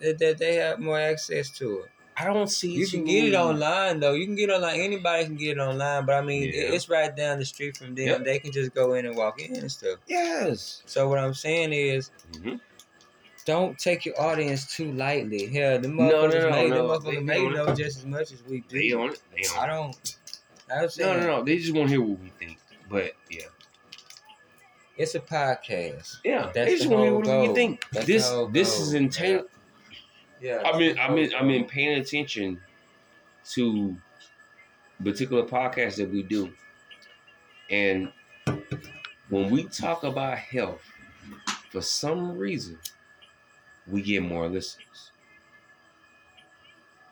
They, 0.00 0.12
they, 0.12 0.34
they 0.34 0.54
have 0.56 0.78
more 0.80 1.00
access 1.00 1.50
to 1.58 1.80
it. 1.80 1.90
I 2.16 2.24
don't 2.32 2.46
see 2.48 2.70
You 2.72 2.86
can 2.86 3.04
get 3.04 3.24
it 3.24 3.34
online 3.34 3.98
though. 4.00 4.12
You 4.12 4.24
can 4.26 4.36
get 4.36 4.48
it 4.48 4.52
online. 4.52 4.78
Anybody 4.80 5.24
can 5.24 5.34
get 5.36 5.56
it 5.56 5.60
online. 5.60 6.06
But 6.06 6.14
I 6.14 6.20
mean, 6.22 6.44
Yeah. 6.44 6.72
it's 6.74 6.88
right 6.88 7.14
down 7.14 7.38
the 7.40 7.44
street 7.44 7.76
from 7.76 7.94
them. 7.94 8.06
Yep. 8.06 8.24
They 8.24 8.38
can 8.38 8.52
just 8.52 8.72
go 8.72 8.94
in 8.94 9.04
and 9.06 9.16
walk 9.16 9.40
in 9.40 9.56
and 9.56 9.70
stuff. 9.70 9.98
Yes. 10.06 10.82
So 10.86 11.08
what 11.08 11.18
I'm 11.18 11.34
saying 11.34 11.72
is, 11.72 12.10
Mhm. 12.32 12.60
don't 13.44 13.76
take 13.78 14.06
your 14.06 14.20
audience 14.20 14.74
too 14.76 14.92
lightly. 14.92 15.46
Hell, 15.46 15.80
the 15.80 15.88
No, 15.88 16.04
no, 16.08 16.28
motherfuckers 16.28 16.42
no, 16.42 16.50
may, 16.50 16.68
no. 16.68 16.76
the 16.88 16.94
motherfuckers 17.08 17.14
they 17.14 17.20
may 17.20 17.38
on 17.46 17.68
it. 17.70 17.76
just 17.76 17.98
as 17.98 18.06
much 18.06 18.32
as 18.32 18.42
we 18.48 18.60
do. 18.60 18.78
They 18.78 18.92
on 18.92 19.10
it. 19.10 19.20
They 19.36 19.48
on 19.48 19.58
I 19.58 19.66
don't. 19.66 20.16
I'm 20.72 20.82
No, 20.82 20.88
saying, 20.88 21.20
no, 21.20 21.26
no. 21.38 21.44
They 21.44 21.58
just 21.58 21.74
want 21.74 21.88
to 21.88 21.94
hear 21.96 22.00
what 22.02 22.20
we 22.20 22.30
think. 22.38 22.58
But 22.88 23.12
yeah, 23.28 23.42
It's 24.96 25.14
a 25.16 25.20
podcast. 25.20 26.18
yeah. 26.24 26.50
That's 26.54 26.54
they 26.54 26.76
just 26.76 26.84
the 26.84 26.88
want 26.90 27.00
to 27.00 27.02
hear 27.04 27.10
whole 27.10 27.16
what 27.18 27.24
goal. 27.26 27.48
we 27.48 27.54
think. 27.54 27.84
That's 27.90 28.06
this 28.06 28.28
the 28.28 28.34
whole 28.34 28.46
this 28.46 28.78
is 28.78 28.94
intent. 28.94 29.46
Yeah. 30.44 30.60
I 30.62 30.78
mean, 30.78 30.98
I 30.98 31.10
mean, 31.10 31.32
I 31.34 31.42
mean, 31.42 31.66
paying 31.66 31.98
attention 31.98 32.60
to 33.52 33.96
particular 35.02 35.44
podcasts 35.44 35.96
that 35.96 36.10
we 36.10 36.22
do, 36.22 36.52
and 37.70 38.12
when 39.30 39.48
we 39.48 39.64
talk 39.64 40.04
about 40.04 40.36
health, 40.36 40.82
for 41.70 41.80
some 41.80 42.36
reason, 42.36 42.78
we 43.86 44.02
get 44.02 44.22
more 44.22 44.46
listeners. 44.46 45.12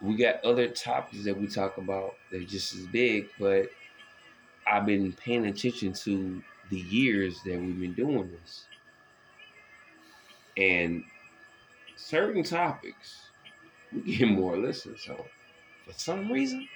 We 0.03 0.17
got 0.17 0.45
other 0.45 0.69
topics 0.69 1.25
that 1.25 1.41
we 1.41 1.47
talk 1.47 1.79
about 1.79 2.17
that 2.31 2.43
are 2.43 2.45
just 2.45 2.75
as 2.75 2.87
big, 2.89 3.31
but 3.41 3.71
I've 4.67 4.85
been 4.85 5.11
paying 5.15 5.47
attention 5.47 5.95
to 5.95 6.43
the 6.69 6.81
years 6.81 7.41
that 7.47 7.59
we've 7.59 7.81
been 7.81 7.95
doing 7.95 8.31
this, 8.31 8.67
and 10.59 11.05
certain 12.03 12.43
topics 12.43 13.31
we 13.93 14.17
get 14.17 14.29
more 14.29 14.57
listeners. 14.57 15.03
So 15.07 15.25
for 15.87 15.93
some 15.93 16.31
reason, 16.31 16.69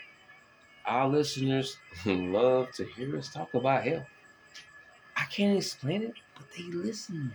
our 0.86 1.08
listeners 1.08 1.76
love 2.06 2.72
to 2.72 2.84
hear 2.84 3.16
us 3.16 3.32
talk 3.32 3.54
about 3.54 3.84
health. 3.84 4.06
I 5.16 5.24
can't 5.24 5.56
explain 5.56 6.02
it, 6.02 6.14
but 6.34 6.46
they 6.56 6.64
listen 6.64 7.28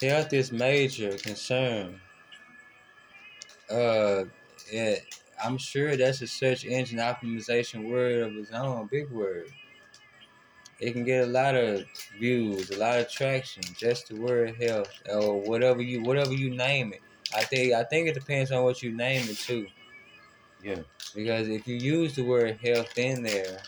more. 0.00 0.10
Health 0.10 0.32
is 0.32 0.52
major 0.52 1.16
concern. 1.18 2.00
Uh, 3.70 4.24
I'm 5.42 5.58
sure 5.58 5.96
that's 5.96 6.22
a 6.22 6.26
search 6.26 6.64
engine 6.64 6.98
optimization 6.98 7.88
word 7.90 8.22
of 8.22 8.36
its 8.36 8.50
own, 8.52 8.86
big 8.90 9.10
word. 9.10 9.50
It 10.80 10.92
can 10.92 11.04
get 11.04 11.24
a 11.24 11.30
lot 11.30 11.54
of 11.54 11.84
views, 12.18 12.70
a 12.70 12.78
lot 12.78 12.98
of 12.98 13.08
traction, 13.10 13.62
just 13.76 14.08
the 14.08 14.16
word 14.16 14.56
health 14.56 14.90
or 15.10 15.40
whatever 15.40 15.80
you 15.82 16.02
whatever 16.02 16.32
you 16.32 16.50
name 16.50 16.92
it. 16.92 17.00
I 17.34 17.44
think 17.44 17.72
I 17.72 17.84
think 17.84 18.08
it 18.08 18.14
depends 18.14 18.52
on 18.52 18.64
what 18.64 18.82
you 18.82 18.92
name 18.92 19.28
it 19.28 19.38
too. 19.38 19.66
Yeah. 20.62 20.80
Because 21.14 21.48
if 21.48 21.68
you 21.68 21.76
use 21.76 22.16
the 22.16 22.24
word 22.24 22.58
health 22.62 22.98
in 22.98 23.22
there, 23.22 23.60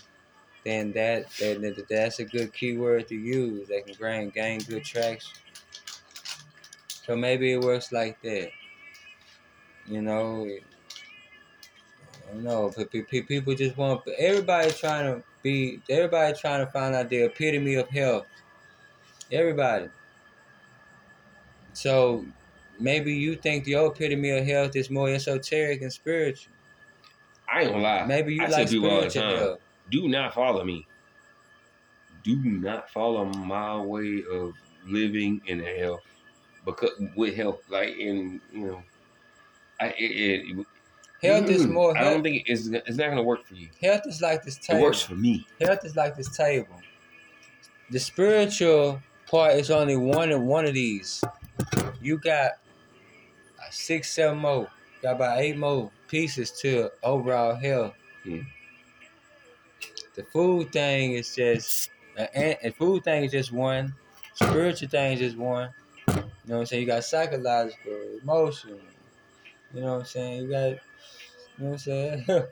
then 0.65 0.93
that, 0.93 1.31
that, 1.39 1.61
that 1.61 1.87
that's 1.89 2.19
a 2.19 2.25
good 2.25 2.53
keyword 2.53 3.07
to 3.09 3.15
use 3.15 3.69
that 3.69 3.87
can 3.87 3.95
gain 3.95 4.31
gain 4.31 4.61
good 4.61 4.85
traction. 4.85 5.39
So 6.89 7.15
maybe 7.15 7.53
it 7.53 7.61
works 7.61 7.93
like 7.93 8.21
that. 8.23 8.51
You 9.87 10.03
know, 10.03 10.45
I 12.29 12.33
don't 12.33 12.43
know. 12.43 12.73
But 12.77 12.91
pe- 12.91 13.03
pe- 13.03 13.21
people 13.21 13.55
just 13.55 13.77
want 13.77 14.03
everybody 14.19 14.73
trying 14.73 15.05
to 15.15 15.25
be. 15.47 15.81
Everybody 15.89 16.37
trying 16.37 16.67
to 16.67 16.71
find 16.73 16.95
out 16.95 17.09
the 17.09 17.25
epitome 17.25 17.75
of 17.77 17.89
health. 17.89 18.27
Everybody. 19.31 19.89
So 21.73 22.25
maybe 22.81 23.15
you 23.15 23.37
think 23.37 23.67
your 23.67 23.93
epitome 23.93 24.31
of 24.31 24.45
health 24.45 24.75
is 24.75 24.91
more 24.91 25.09
esoteric 25.09 25.83
and 25.83 25.93
spiritual. 25.93 26.53
I 27.53 27.63
ain't 27.63 27.71
gonna 27.71 27.83
lie. 27.83 28.07
Maybe 28.07 28.35
you 28.35 28.43
I 28.43 28.49
like 28.49 28.69
tell 28.69 28.85
all 28.85 29.01
the 29.03 29.11
spiritual 29.11 29.23
time. 29.23 29.39
health. 29.39 29.61
Do 29.91 30.09
not 30.09 30.35
follow 30.35 30.65
me. 30.65 30.87
Do 32.25 32.37
not 32.37 32.91
follow 32.91 33.25
my 33.25 33.81
way 33.81 34.25
of 34.29 34.53
living 34.85 35.41
in 35.47 35.61
health, 35.61 36.03
because 36.65 36.91
with 37.15 37.37
health, 37.37 37.61
like 37.69 37.97
in 37.97 38.41
you 38.53 38.67
know, 38.67 38.83
I 39.81 39.95
it, 39.99 40.57
it 40.59 40.67
Health 41.27 41.51
is 41.51 41.67
Mm, 41.67 41.73
more. 41.73 41.97
I 41.97 42.05
don't 42.05 42.23
think 42.23 42.45
it's 42.47 42.67
it's 42.69 42.97
not 42.97 43.09
gonna 43.09 43.23
work 43.23 43.45
for 43.47 43.55
you. 43.55 43.69
health 43.81 44.03
is 44.07 44.21
like 44.21 44.43
this 44.45 44.57
table. 44.59 44.81
It 44.81 44.83
works 44.85 45.03
for 45.03 45.15
me. 45.15 45.47
Health 45.61 45.85
is 45.85 45.97
like 45.97 46.17
this 46.17 46.35
table. 46.37 46.81
The 47.91 47.99
spiritual 48.01 49.03
part 49.27 49.55
is 49.55 49.71
only 49.71 49.97
one 49.97 50.31
of 50.33 50.43
one 50.43 50.67
of 50.67 50.75
these. 50.75 51.23
You 52.01 52.19
got 52.19 52.53
six, 53.71 54.11
seven 54.13 54.39
more. 54.39 54.71
Got 55.03 55.17
about 55.17 55.41
eight 55.41 55.57
more 55.57 55.91
pieces 56.09 56.51
to 56.61 56.91
overall 57.03 57.55
health. 57.55 57.95
Hmm. 58.25 58.41
The 60.15 60.25
food 60.25 60.73
thing 60.73 61.13
is 61.13 61.35
just, 61.35 61.91
and, 62.17 62.57
and 62.63 62.75
food 62.75 63.05
thing 63.05 63.25
is 63.25 63.33
just 63.33 63.53
one. 63.53 63.95
Spiritual 64.35 64.89
thing 64.89 65.13
is 65.15 65.21
just 65.21 65.37
one. 65.37 65.75
You 66.09 66.15
know 66.15 66.23
what 66.47 66.61
I'm 66.61 66.67
saying? 66.67 66.83
You 66.83 66.87
got 66.87 67.05
psychological, 67.05 68.19
emotional. 68.23 68.81
You 69.75 69.81
know 69.81 69.93
what 69.95 70.01
I'm 70.01 70.05
saying? 70.07 70.43
You 70.45 70.51
got, 70.51 70.79
you 71.59 71.65
know 71.65 71.71
what 71.71 71.73
I'm 71.73 71.79
saying? 71.79 72.25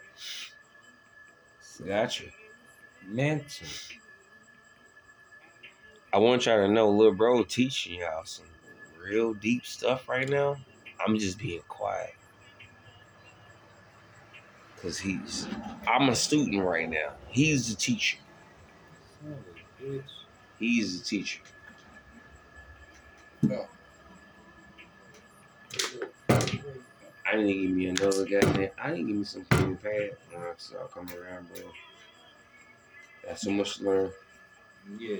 Gotcha. 1.86 2.24
Mental. 3.06 3.66
I 6.12 6.18
want 6.18 6.46
y'all 6.46 6.66
to 6.66 6.68
know, 6.68 6.88
little 6.90 7.12
bro 7.12 7.42
teaching 7.42 8.00
y'all 8.00 8.24
some 8.24 8.46
real 9.02 9.34
deep 9.34 9.66
stuff 9.66 10.08
right 10.08 10.28
now. 10.28 10.56
I'm 11.04 11.18
just 11.18 11.38
being 11.38 11.62
quiet. 11.68 12.14
Cause 14.80 14.98
he's 14.98 15.48
I'm 15.88 16.10
a 16.10 16.14
student 16.14 16.62
right 16.62 16.88
now. 16.88 17.14
He's 17.28 17.70
the 17.70 17.76
teacher. 17.76 18.18
He's 20.58 21.00
the 21.00 21.04
teacher. 21.04 21.40
I 27.26 27.36
didn't 27.36 27.48
give 27.48 27.70
me 27.70 27.86
another 27.86 28.26
goddamn 28.26 28.70
I 28.78 28.90
didn't 28.90 29.06
give 29.06 29.16
me 29.16 29.24
some 29.24 29.44
clean 29.46 29.76
pad. 29.76 30.16
So 30.58 30.78
I'll 30.78 30.88
come 30.88 31.08
around, 31.08 31.48
bro. 31.48 31.64
Got 33.24 33.38
so 33.38 33.50
much 33.50 33.78
to 33.78 33.84
learn. 33.84 34.12
Yeah. 34.98 35.16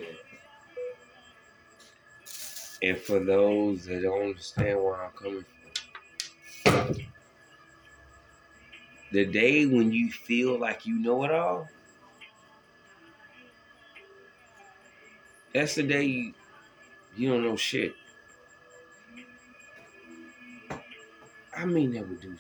And 2.83 2.99
for 2.99 3.19
those 3.19 3.87
that 3.87 4.03
don't 4.03 4.23
understand 4.23 4.83
where 4.83 5.03
I'm 5.03 5.11
coming 5.13 5.45
from, 6.63 6.97
the 9.11 9.25
day 9.25 9.65
when 9.65 9.93
you 9.93 10.11
feel 10.11 10.59
like 10.59 10.85
you 10.85 10.99
know 10.99 11.25
it 11.25 11.31
all, 11.31 11.69
that's 15.55 15.77
the 15.77 15.83
day 15.85 16.05
you, 16.05 16.35
you 17.17 17.31
don't 17.31 17.43
know 17.43 17.57
shit. 17.57 17.95
I 21.57 21.65
mean 21.65 21.93
that 21.93 22.21
due, 22.21 22.37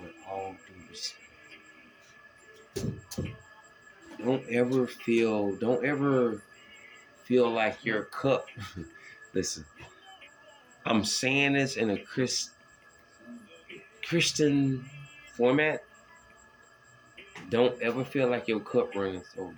with 0.00 0.12
all 0.28 0.54
due 0.66 0.74
respect. 0.90 1.22
Don't 4.22 4.44
ever 4.50 4.86
feel, 4.86 5.54
don't 5.56 5.84
ever 5.84 6.42
feel 7.24 7.50
like 7.50 7.84
your 7.84 8.04
cup. 8.04 8.46
Listen, 9.34 9.64
I'm 10.84 11.04
saying 11.04 11.52
this 11.54 11.76
in 11.76 11.90
a 11.90 11.98
Chris, 11.98 12.50
Christian 14.06 14.88
format. 15.34 15.84
Don't 17.50 17.80
ever 17.82 18.04
feel 18.04 18.28
like 18.28 18.48
your 18.48 18.60
cup 18.60 18.94
runs 18.94 19.26
over. 19.36 19.54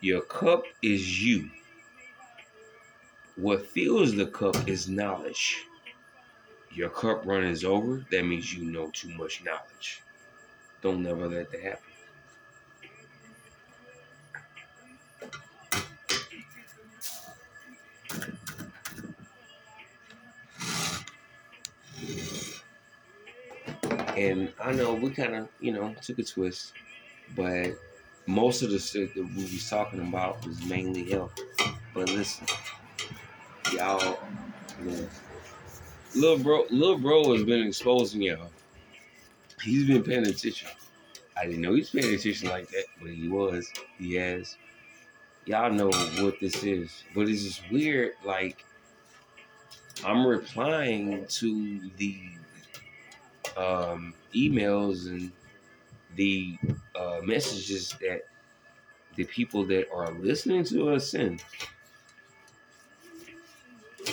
Your 0.00 0.20
cup 0.22 0.64
is 0.82 1.22
you. 1.24 1.50
What 3.36 3.66
fills 3.66 4.14
the 4.14 4.26
cup 4.26 4.66
is 4.66 4.88
knowledge. 4.88 5.66
Your 6.72 6.88
cup 6.88 7.26
runneth 7.26 7.64
over, 7.64 8.04
that 8.10 8.24
means 8.24 8.54
you 8.54 8.64
know 8.64 8.90
too 8.90 9.10
much 9.10 9.44
knowledge. 9.44 10.02
Don't 10.80 11.02
never 11.02 11.28
let 11.28 11.50
that 11.52 11.60
happen. 11.60 11.82
And 24.16 24.52
I 24.58 24.72
know 24.72 24.94
we 24.94 25.10
kind 25.10 25.34
of, 25.34 25.48
you 25.60 25.72
know, 25.72 25.94
took 26.00 26.18
a 26.18 26.24
twist, 26.24 26.72
but 27.36 27.72
most 28.26 28.62
of 28.62 28.70
the 28.70 28.78
shit 28.78 29.14
that 29.14 29.24
we 29.36 29.42
was 29.42 29.68
talking 29.68 30.00
about 30.00 30.46
was 30.46 30.64
mainly 30.64 31.10
health. 31.10 31.34
But 31.92 32.08
listen, 32.08 32.46
y'all, 33.72 34.18
know, 34.80 35.08
little 36.14 36.38
bro, 36.38 36.66
little 36.70 36.98
bro 36.98 37.32
has 37.34 37.44
been 37.44 37.66
exposing 37.66 38.22
y'all. 38.22 38.50
He's 39.62 39.86
been 39.86 40.02
paying 40.02 40.26
attention. 40.26 40.68
I 41.36 41.46
didn't 41.46 41.60
know 41.60 41.74
he's 41.74 41.90
paying 41.90 42.14
attention 42.14 42.48
like 42.48 42.68
that, 42.68 42.84
but 43.00 43.10
he 43.10 43.28
was. 43.28 43.70
He 43.98 44.14
has. 44.14 44.56
Y'all 45.44 45.72
know 45.72 45.90
what 46.20 46.40
this 46.40 46.62
is, 46.64 47.04
but 47.14 47.28
it's 47.28 47.42
just 47.42 47.62
weird. 47.70 48.12
Like 48.24 48.64
I'm 50.04 50.26
replying 50.26 51.26
to 51.26 51.90
the 51.96 52.20
um, 53.56 54.14
emails 54.34 55.06
and 55.06 55.32
the 56.16 56.56
uh, 56.94 57.20
messages 57.22 57.94
that 58.00 58.22
the 59.16 59.24
people 59.24 59.64
that 59.64 59.90
are 59.92 60.10
listening 60.12 60.64
to 60.64 60.90
us 60.90 61.10
send. 61.10 61.42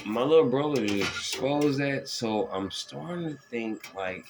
My 0.05 0.21
little 0.21 0.49
brother 0.49 0.83
exposed 0.83 1.79
that, 1.79 2.09
so 2.09 2.49
I'm 2.51 2.69
starting 2.71 3.29
to 3.29 3.41
think 3.49 3.93
like, 3.95 4.25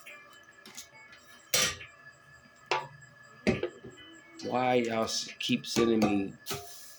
why 4.45 4.76
y'all 4.76 5.09
keep 5.39 5.66
sending 5.66 5.99
me 5.99 6.34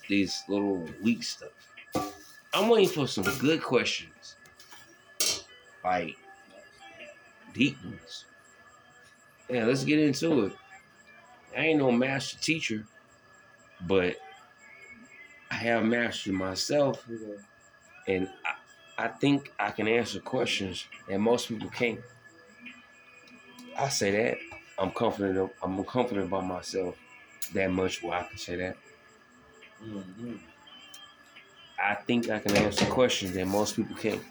these 0.08 0.42
little 0.48 0.88
weak 1.02 1.22
stuff? 1.22 1.50
I'm 2.52 2.68
waiting 2.68 2.88
for 2.88 3.06
some 3.06 3.24
good 3.38 3.62
questions, 3.62 4.36
like 5.84 6.16
deep 7.52 7.76
ones. 7.84 8.24
Yeah, 9.48 9.66
let's 9.66 9.84
get 9.84 9.98
into 9.98 10.46
it. 10.46 10.52
I 11.56 11.60
ain't 11.66 11.78
no 11.78 11.92
master 11.92 12.38
teacher, 12.38 12.84
but 13.82 14.16
I 15.50 15.54
have 15.54 15.84
mastered 15.84 16.34
myself, 16.34 17.06
and 18.06 18.28
I, 18.44 19.04
I 19.04 19.08
think 19.08 19.52
I 19.58 19.70
can 19.70 19.88
answer 19.88 20.20
questions 20.20 20.86
that 21.08 21.18
most 21.18 21.48
people 21.48 21.68
can't. 21.68 22.00
I 23.76 23.88
say 23.88 24.10
that 24.10 24.38
I'm 24.78 24.90
confident. 24.90 25.52
I'm 25.62 25.84
confident 25.84 26.26
about 26.28 26.46
myself 26.46 26.96
that 27.54 27.70
much. 27.70 28.02
Where 28.02 28.14
I 28.14 28.24
can 28.24 28.38
say 28.38 28.56
that. 28.56 28.76
Mm-hmm. 29.82 30.36
I 31.82 31.94
think 31.94 32.30
I 32.30 32.38
can 32.38 32.56
answer 32.56 32.86
questions 32.86 33.32
that 33.32 33.46
most 33.46 33.76
people 33.76 33.96
can't. 33.96 34.22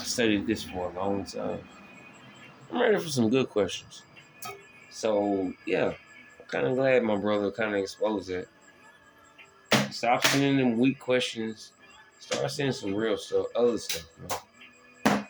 I 0.00 0.04
studied 0.04 0.46
this 0.46 0.64
for 0.64 0.90
a 0.90 0.92
long 0.92 1.24
time. 1.24 1.60
I'm 2.72 2.80
ready 2.80 2.98
for 2.98 3.08
some 3.08 3.28
good 3.28 3.48
questions. 3.48 4.02
So 4.90 5.52
yeah, 5.66 5.88
I'm 6.40 6.46
kind 6.48 6.66
of 6.66 6.76
glad 6.76 7.02
my 7.02 7.16
brother 7.16 7.50
kind 7.50 7.74
of 7.74 7.80
exposed 7.80 8.28
that. 8.30 8.48
Stop 9.92 10.26
sending 10.26 10.56
them 10.56 10.78
weak 10.78 10.98
questions. 10.98 11.72
Start 12.24 12.50
seeing 12.50 12.72
some 12.72 12.94
real 12.94 13.16
stuff, 13.16 13.46
other 13.54 13.78
stuff. 13.78 14.06
Man. 15.04 15.26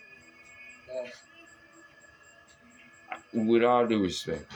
With 3.33 3.65
all 3.65 3.87
due 3.87 4.03
respect, 4.03 4.51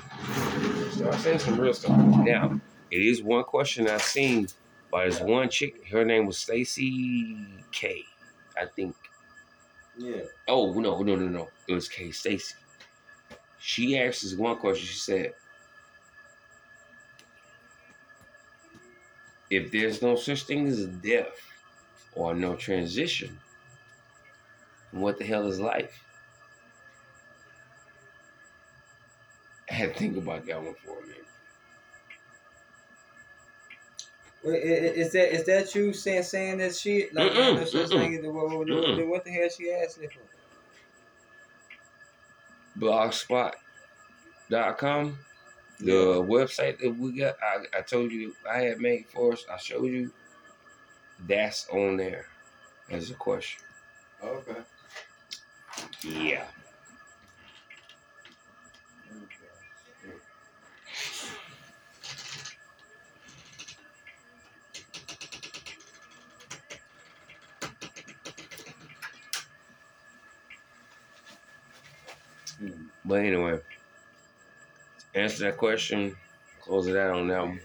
start 0.92 1.14
saying 1.16 1.40
some 1.40 1.60
real 1.60 1.74
stuff. 1.74 1.96
Now, 1.96 2.60
it 2.90 3.02
is 3.02 3.22
one 3.22 3.42
question 3.42 3.88
I've 3.88 4.02
seen 4.02 4.46
by 4.90 5.06
this 5.06 5.20
one 5.20 5.48
chick. 5.48 5.88
Her 5.88 6.04
name 6.04 6.26
was 6.26 6.38
Stacy 6.38 7.36
K, 7.72 8.04
I 8.56 8.66
think. 8.66 8.94
Yeah. 9.96 10.22
Oh 10.46 10.72
no, 10.74 11.02
no, 11.02 11.16
no, 11.16 11.26
no. 11.26 11.48
It 11.66 11.74
was 11.74 11.88
K 11.88 12.12
Stacy 12.12 12.54
she 13.58 13.98
asked 13.98 14.24
us 14.24 14.34
one 14.34 14.56
question. 14.56 14.86
She 14.86 14.98
said, 14.98 15.34
if 19.50 19.70
there's 19.70 20.00
no 20.00 20.16
such 20.16 20.44
thing 20.44 20.66
as 20.68 20.86
death 20.86 21.47
or 22.18 22.34
no 22.34 22.56
transition, 22.56 23.38
And 24.92 25.00
what 25.00 25.18
the 25.18 25.24
hell 25.24 25.46
is 25.46 25.60
life? 25.60 26.04
I 29.70 29.74
had 29.74 29.92
to 29.92 29.98
think 29.98 30.16
about 30.16 30.44
that 30.46 30.62
one 30.62 30.74
for 30.84 30.98
a 30.98 31.02
minute. 31.06 31.24
Is 34.44 35.12
that 35.12 35.32
is 35.34 35.44
that 35.46 35.74
you 35.74 35.92
saying 35.92 36.22
saying 36.24 36.58
that 36.58 36.74
shit? 36.74 37.14
Like 37.14 37.32
mm-mm, 37.32 37.54
no 37.56 37.64
such 37.64 37.94
thing 37.96 38.16
as 38.16 38.24
what, 38.24 38.50
what, 38.50 39.08
what 39.08 39.24
the 39.24 39.30
hell 39.30 39.48
she 39.48 39.70
asking 39.70 40.08
for? 40.10 40.20
blogspot.com. 42.78 43.54
The 45.80 46.22
website 46.22 46.80
that 46.80 46.96
we 46.98 47.12
got, 47.18 47.36
I, 47.42 47.78
I 47.78 47.82
told 47.82 48.10
you 48.10 48.34
I 48.50 48.60
had 48.60 48.80
made 48.80 49.06
for 49.08 49.32
us, 49.34 49.44
I 49.52 49.58
showed 49.58 49.84
you, 49.86 50.12
that's 51.26 51.68
on 51.70 51.96
there 51.96 52.26
as 52.90 53.10
a 53.10 53.14
question. 53.14 53.62
Okay. 54.22 54.56
Yeah. 56.02 56.44
But 73.04 73.20
anyway, 73.20 73.58
answer 75.14 75.44
that 75.44 75.56
question, 75.56 76.14
close 76.60 76.86
it 76.86 76.96
out 76.96 77.12
on 77.12 77.28
that 77.28 77.42
one. 77.42 77.60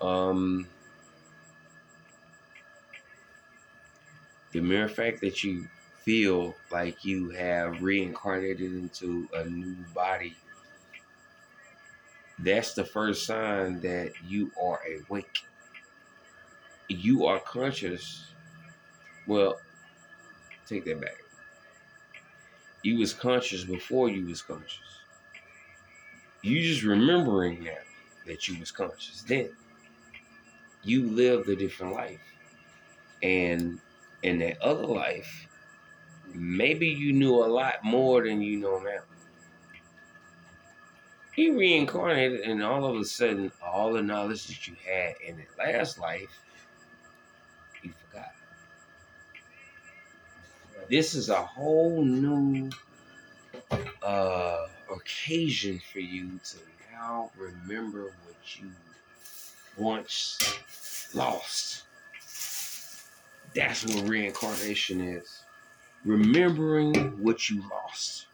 Um, 0.00 0.66
the 4.52 4.60
mere 4.60 4.88
fact 4.88 5.20
that 5.20 5.42
you 5.42 5.68
feel 6.02 6.54
like 6.70 7.04
you 7.04 7.30
have 7.30 7.82
reincarnated 7.82 8.72
into 8.72 9.28
a 9.34 9.44
new 9.44 9.76
body, 9.94 10.36
that's 12.38 12.74
the 12.74 12.84
first 12.84 13.26
sign 13.26 13.80
that 13.80 14.12
you 14.26 14.50
are 14.60 14.80
awake. 15.08 15.44
You 16.88 17.26
are 17.26 17.40
conscious. 17.40 18.26
Well, 19.26 19.60
take 20.66 20.84
that 20.84 21.00
back 21.00 21.22
you 22.82 22.98
was 22.98 23.14
conscious 23.14 23.64
before 23.64 24.08
you 24.08 24.26
was 24.26 24.42
conscious. 24.42 24.80
You 26.42 26.60
just 26.60 26.82
remembering 26.82 27.62
now 27.62 27.70
that 28.26 28.48
you 28.48 28.58
was 28.58 28.72
conscious 28.72 29.22
then. 29.22 29.50
You 30.82 31.08
lived 31.08 31.48
a 31.48 31.54
different 31.54 31.94
life. 31.94 32.20
And 33.22 33.78
in 34.22 34.38
that 34.38 34.60
other 34.62 34.86
life, 34.86 35.48
maybe 36.32 36.88
you 36.88 37.12
knew 37.12 37.34
a 37.34 37.46
lot 37.46 37.84
more 37.84 38.22
than 38.24 38.40
you 38.40 38.58
know 38.58 38.78
now. 38.78 39.00
You 41.34 41.58
reincarnated, 41.58 42.40
and 42.40 42.62
all 42.62 42.84
of 42.84 43.00
a 43.00 43.04
sudden, 43.04 43.50
all 43.64 43.94
the 43.94 44.02
knowledge 44.02 44.46
that 44.48 44.68
you 44.68 44.74
had 44.84 45.14
in 45.26 45.38
that 45.38 45.58
last 45.58 45.98
life, 45.98 46.28
you 47.82 47.92
forgot. 48.06 48.32
This 50.90 51.14
is 51.14 51.30
a 51.30 51.42
whole 51.42 52.04
new 52.04 52.70
uh, 54.02 54.66
occasion 54.94 55.80
for 55.90 56.00
you 56.00 56.38
to 56.44 56.58
now 56.92 57.30
remember 57.36 58.12
what 58.24 58.60
you 58.60 58.70
once 59.78 60.38
lost. 61.14 61.84
That's 63.54 63.84
what 63.86 64.08
reincarnation 64.08 65.00
is. 65.00 65.42
Remembering 66.04 66.94
what 67.22 67.50
you 67.50 67.62
lost. 67.70 68.26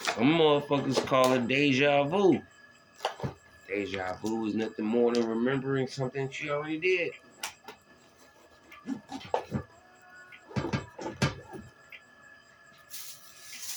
Some 0.00 0.34
motherfuckers 0.34 1.04
call 1.06 1.32
it 1.32 1.46
deja 1.46 2.04
vu. 2.04 2.40
Deja 3.68 4.14
vu 4.16 4.46
is 4.46 4.54
nothing 4.54 4.84
more 4.84 5.14
than 5.14 5.26
remembering 5.26 5.86
something 5.86 6.28
she 6.30 6.50
already 6.50 6.78
did. 6.78 7.12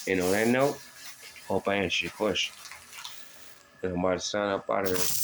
And 0.08 0.20
on 0.20 0.32
that 0.32 0.48
note, 0.48 0.80
hope 1.48 1.68
I 1.68 1.76
answered 1.76 2.06
your 2.06 2.12
question. 2.12 2.54
To 3.84 4.20
sign 4.20 4.50
up 4.50 4.70
out 4.70 4.84
of 4.84 4.90
here. 4.90 5.23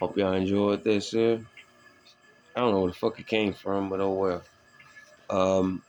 Hope 0.00 0.16
y'all 0.16 0.32
enjoyed 0.32 0.84
this. 0.84 1.12
I 1.14 1.40
don't 2.56 2.72
know 2.72 2.80
where 2.80 2.90
the 2.90 2.96
fuck 2.96 3.18
it 3.18 3.26
came 3.26 3.52
from, 3.52 3.88
but 3.88 4.00
oh 4.00 4.12
well. 4.12 4.42
Um, 5.30 5.82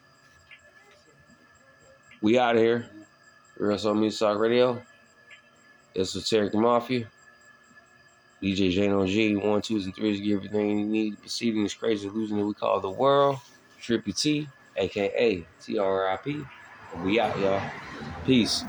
we 2.21 2.37
out 2.37 2.55
of 2.55 2.61
here. 2.61 2.89
Real 3.57 3.93
Music 3.95 4.19
Talk 4.19 4.39
Radio. 4.39 4.81
Esoteric 5.95 6.53
Mafia. 6.53 7.07
DJ 8.41 8.73
Jano 8.73 9.05
G, 9.05 9.35
one, 9.35 9.61
twos, 9.61 9.85
and 9.85 9.95
threes, 9.95 10.21
give 10.21 10.37
everything 10.37 10.79
you 10.79 10.85
need. 10.85 11.19
Proceeding 11.19 11.63
this 11.63 11.73
crazy 11.73 12.07
illusion 12.07 12.37
that 12.37 12.45
we 12.45 12.53
call 12.53 12.79
the 12.79 12.89
world. 12.89 13.37
Trippy 13.81 14.17
T, 14.17 14.47
aka 14.77 15.45
TRIP. 15.61 16.47
We 17.03 17.19
out, 17.19 17.37
y'all. 17.39 17.61
Peace. 18.25 18.63